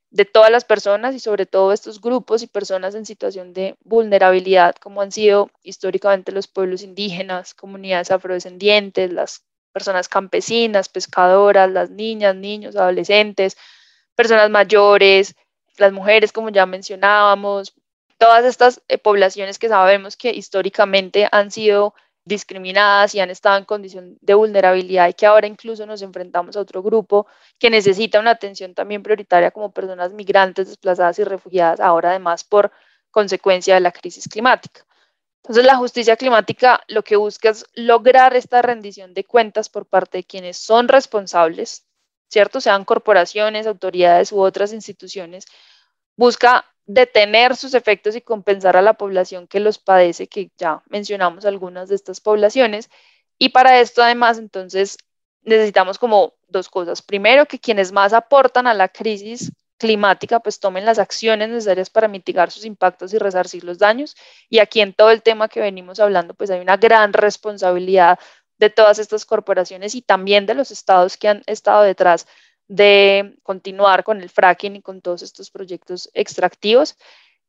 de 0.10 0.26
todas 0.26 0.52
las 0.52 0.64
personas 0.64 1.16
y 1.16 1.20
sobre 1.20 1.46
todo 1.46 1.74
estos 1.74 2.00
grupos 2.00 2.42
y 2.42 2.48
personas 2.48 2.96
en 2.96 3.06
situación 3.06 3.54
de 3.54 3.76
vulnerabilidad, 3.84 4.76
como 4.76 5.02
han 5.02 5.12
sido 5.12 5.50
históricamente 5.64 6.32
los 6.32 6.48
pueblos 6.48 6.82
indígenas, 6.82 7.54
comunidades 7.54 8.12
afrodescendientes, 8.12 9.12
las 9.12 9.44
personas 9.74 10.08
campesinas, 10.08 10.90
pescadoras, 10.90 11.70
las 11.70 11.90
niñas, 11.90 12.36
niños, 12.36 12.76
adolescentes, 12.76 13.58
personas 14.16 14.50
mayores, 14.50 15.36
las 15.78 15.92
mujeres, 15.92 16.32
como 16.32 16.50
ya 16.50 16.66
mencionábamos, 16.66 17.74
todas 18.18 18.46
estas 18.46 18.82
eh, 18.88 18.98
poblaciones 18.98 19.60
que 19.60 19.70
sabemos 19.70 20.18
que 20.18 20.32
históricamente 20.32 21.28
han 21.32 21.52
sido 21.52 21.94
discriminadas 22.26 23.16
y 23.16 23.22
han 23.22 23.30
estado 23.30 23.58
en 23.58 23.66
condición 23.66 24.18
de 24.22 24.34
vulnerabilidad 24.34 25.08
y 25.08 25.14
que 25.14 25.26
ahora 25.26 25.48
incluso 25.48 25.86
nos 25.86 26.02
enfrentamos 26.02 26.58
a 26.58 26.60
otro 26.60 26.84
grupo 26.84 27.26
que 27.58 27.70
necesita 27.70 28.20
una 28.20 28.32
atención 28.32 28.74
también 28.74 29.02
prioritaria 29.02 29.52
como 29.52 29.72
personas 29.72 30.14
migrantes, 30.14 30.68
desplazadas 30.68 31.20
y 31.20 31.24
refugiadas, 31.24 31.80
ahora 31.80 32.10
además 32.10 32.44
por 32.44 32.72
consecuencia 33.12 33.76
de 33.76 33.80
la 33.82 33.92
crisis 33.92 34.28
climática. 34.28 34.86
Entonces, 35.44 35.66
la 35.66 35.78
justicia 35.78 36.18
climática 36.18 36.84
lo 36.90 37.04
que 37.04 37.16
busca 37.16 37.50
es 37.50 37.66
lograr 37.74 38.36
esta 38.36 38.62
rendición 38.62 39.14
de 39.14 39.24
cuentas 39.24 39.70
por 39.70 39.86
parte 39.86 40.18
de 40.18 40.24
quienes 40.26 40.58
son 40.58 40.90
responsables, 40.90 41.86
¿cierto? 42.28 42.60
Sean 42.60 42.84
corporaciones, 42.84 43.66
autoridades 43.66 44.34
u 44.34 44.42
otras 44.42 44.74
instituciones. 44.74 45.46
Busca 46.18 46.66
detener 46.88 47.56
sus 47.56 47.74
efectos 47.74 48.16
y 48.16 48.22
compensar 48.22 48.78
a 48.78 48.82
la 48.82 48.94
población 48.96 49.48
que 49.48 49.60
los 49.60 49.78
padece, 49.78 50.28
que 50.28 50.52
ya 50.58 50.82
mencionamos 50.90 51.46
algunas 51.46 51.90
de 51.90 51.96
estas 51.96 52.22
poblaciones. 52.22 52.90
Y 53.38 53.50
para 53.50 53.80
esto, 53.80 54.02
además, 54.02 54.40
entonces, 54.40 54.98
necesitamos 55.44 56.00
como 56.00 56.34
dos 56.48 56.70
cosas. 56.70 57.02
Primero, 57.02 57.46
que 57.46 57.60
quienes 57.60 57.92
más 57.92 58.14
aportan 58.14 58.68
a 58.68 58.74
la 58.74 58.88
crisis 58.88 59.52
climática, 59.78 60.40
pues 60.40 60.60
tomen 60.60 60.86
las 60.86 60.98
acciones 60.98 61.50
necesarias 61.50 61.90
para 61.90 62.08
mitigar 62.08 62.52
sus 62.52 62.66
impactos 62.66 63.14
y 63.14 63.20
resarcir 63.20 63.64
los 63.64 63.78
daños. 63.78 64.16
Y 64.50 64.60
aquí 64.60 64.82
en 64.82 64.94
todo 64.94 65.12
el 65.12 65.22
tema 65.22 65.50
que 65.50 65.60
venimos 65.60 66.00
hablando, 66.00 66.34
pues 66.34 66.50
hay 66.50 66.62
una 66.62 66.78
gran 66.78 67.14
responsabilidad 67.14 68.18
de 68.58 68.70
todas 68.70 68.98
estas 68.98 69.26
corporaciones 69.26 69.94
y 69.94 70.02
también 70.02 70.46
de 70.46 70.56
los 70.56 70.72
estados 70.72 71.18
que 71.18 71.28
han 71.28 71.44
estado 71.46 71.84
detrás 71.84 72.28
de 72.68 73.38
continuar 73.44 74.04
con 74.04 74.22
el 74.22 74.30
fracking 74.30 74.78
y 74.78 74.82
con 74.82 75.02
todos 75.02 75.22
estos 75.22 75.52
proyectos 75.52 76.10
extractivos. 76.14 76.96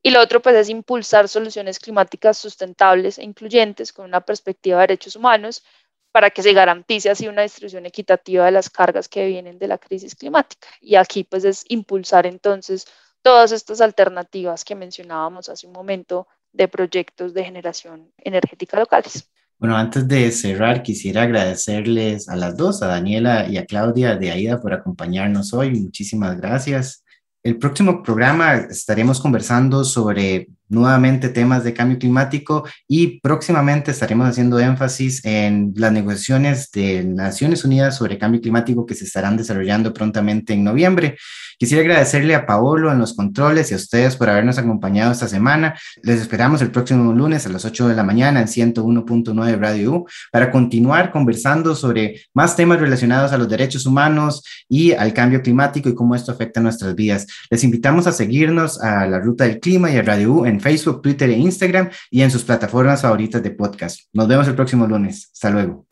Y 0.03 0.11
lo 0.11 0.21
otro, 0.21 0.41
pues, 0.41 0.55
es 0.57 0.69
impulsar 0.69 1.29
soluciones 1.29 1.79
climáticas 1.79 2.39
sustentables 2.39 3.19
e 3.19 3.25
incluyentes 3.25 3.93
con 3.93 4.05
una 4.07 4.21
perspectiva 4.21 4.79
de 4.79 4.89
derechos 4.89 5.17
humanos 5.17 5.65
para 6.13 6.31
que 6.31 6.43
se 6.43 6.53
garantice 6.53 7.11
así 7.11 7.29
una 7.29 7.43
distribución 7.43 7.87
equitativa 7.87 8.45
de 8.45 8.53
las 8.53 8.71
cargas 8.71 9.09
que 9.09 9.27
vienen 9.27 9.59
de 9.59 9.69
la 9.69 9.79
crisis 9.79 10.15
climática. 10.15 10.69
Y 10.81 10.97
aquí 10.97 11.25
pues 11.25 11.45
es 11.45 11.65
impulsar 11.69 12.27
entonces 12.27 12.87
todas 13.23 13.53
estas 13.53 13.81
alternativas 13.81 14.65
que 14.65 14.75
mencionábamos 14.75 15.49
hace 15.49 15.67
un 15.67 15.73
momento 15.73 16.29
de 16.53 16.69
proyectos 16.69 17.35
de 17.35 17.45
generación 17.45 18.13
energética 18.19 18.79
locales. 18.79 19.29
Bueno, 19.59 19.77
antes 19.77 20.07
de 20.07 20.31
cerrar, 20.31 20.85
quisiera 20.85 21.23
agradecerles 21.23 22.29
a 22.29 22.37
las 22.37 22.57
dos, 22.57 22.81
a 22.81 22.87
Daniela 22.87 23.49
y 23.49 23.57
a 23.57 23.67
Claudia 23.67 24.15
de 24.15 24.31
AIDA 24.31 24.61
por 24.61 24.73
acompañarnos 24.73 25.53
hoy. 25.53 25.73
Muchísimas 25.81 26.37
gracias. 26.37 27.05
El 27.43 27.59
próximo 27.59 28.03
programa 28.03 28.55
estaremos 28.55 29.21
conversando 29.21 29.83
sobre 29.85 30.49
nuevamente 30.69 31.29
temas 31.29 31.65
de 31.65 31.75
cambio 31.75 31.99
climático 31.99 32.65
y 32.87 33.21
próximamente 33.21 33.91
estaremos 33.91 34.29
haciendo 34.29 34.59
énfasis 34.59 35.25
en 35.25 35.73
las 35.77 35.93
negociaciones 35.93 36.71
de 36.71 37.05
Naciones 37.05 37.65
Unidas 37.65 37.97
sobre 37.97 38.19
cambio 38.19 38.41
climático 38.41 38.87
que 38.87 38.95
se 38.95 39.05
estarán 39.05 39.37
desarrollando 39.37 39.93
prontamente 39.93 40.53
en 40.53 40.65
noviembre. 40.65 41.17
Quisiera 41.59 41.83
agradecerle 41.83 42.37
a 42.37 42.47
Paolo 42.47 42.93
en 42.93 43.01
los 43.01 43.15
controles 43.15 43.71
y 43.71 43.75
a 43.75 43.79
ustedes 43.79 44.15
por 44.15 44.31
habernos 44.31 44.59
acompañado 44.59 45.11
esta 45.11 45.27
semana. 45.27 45.77
Les 46.05 46.21
esperamos 46.21 46.63
el 46.63 46.71
próximo 46.71 47.13
lunes 47.13 47.47
a 47.47 47.49
las 47.49 47.65
8 47.65 47.89
de 47.89 47.97
la 47.97 48.05
mañana 48.05 48.41
en 48.41 48.47
101.9 48.47 49.59
Radio 49.59 49.93
U 49.93 50.07
para 50.31 50.53
continuar 50.53 51.11
conversando 51.11 51.75
sobre 51.75 52.23
más 52.33 52.55
temas 52.55 52.79
relacionados 52.79 53.33
a 53.33 53.39
los 53.39 53.49
derechos 53.49 53.87
humanos 53.87 54.45
y 54.69 54.93
al 54.93 55.13
cambio 55.13 55.43
climático 55.43 55.89
y 55.89 55.97
cómo 55.97 56.15
esto 56.15 56.31
afecta 56.31 56.61
nuestras 56.61 56.95
vidas. 56.95 57.27
Les 57.51 57.65
invitamos 57.65 58.07
a 58.07 58.13
seguirnos 58.13 58.81
a 58.81 59.07
la 59.07 59.19
Ruta 59.19 59.43
del 59.43 59.59
Clima 59.59 59.91
y 59.91 59.97
a 59.97 60.03
Radio 60.03 60.35
U 60.35 60.47
Facebook, 60.61 61.03
Twitter 61.03 61.31
e 61.31 61.37
Instagram 61.37 61.91
y 62.11 62.23
en 62.23 62.31
sus 62.31 62.45
plataformas 62.45 63.03
favoritas 63.03 63.43
de 63.43 63.51
podcast. 63.51 64.01
Nos 64.13 64.29
vemos 64.29 64.49
el 64.49 64.55
próximo 64.55 64.87
lunes. 64.87 65.31
Hasta 65.33 65.51
luego. 65.51 65.87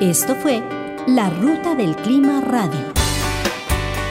Esto 0.00 0.34
fue 0.34 0.62
La 1.06 1.30
Ruta 1.30 1.74
del 1.74 1.94
Clima 1.96 2.40
Radio. 2.40 2.92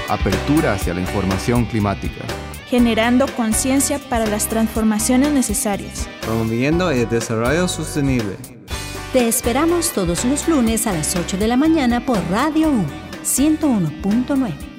Apertura 0.10 0.74
hacia 0.74 0.94
la 0.94 1.02
información 1.02 1.66
climática. 1.66 2.24
Generando 2.68 3.28
conciencia 3.36 4.00
para 4.00 4.26
las 4.26 4.48
transformaciones 4.48 5.32
necesarias. 5.32 6.08
Promoviendo 6.22 6.90
el 6.90 7.08
desarrollo 7.10 7.68
sostenible. 7.68 8.38
Te 9.12 9.28
esperamos 9.28 9.92
todos 9.92 10.26
los 10.26 10.48
lunes 10.48 10.88
a 10.88 10.94
las 10.94 11.16
8 11.16 11.38
de 11.38 11.48
la 11.48 11.58
mañana 11.58 12.04
por 12.04 12.18
Radio 12.32 12.70
U 12.70 12.86
101.9. 13.24 14.73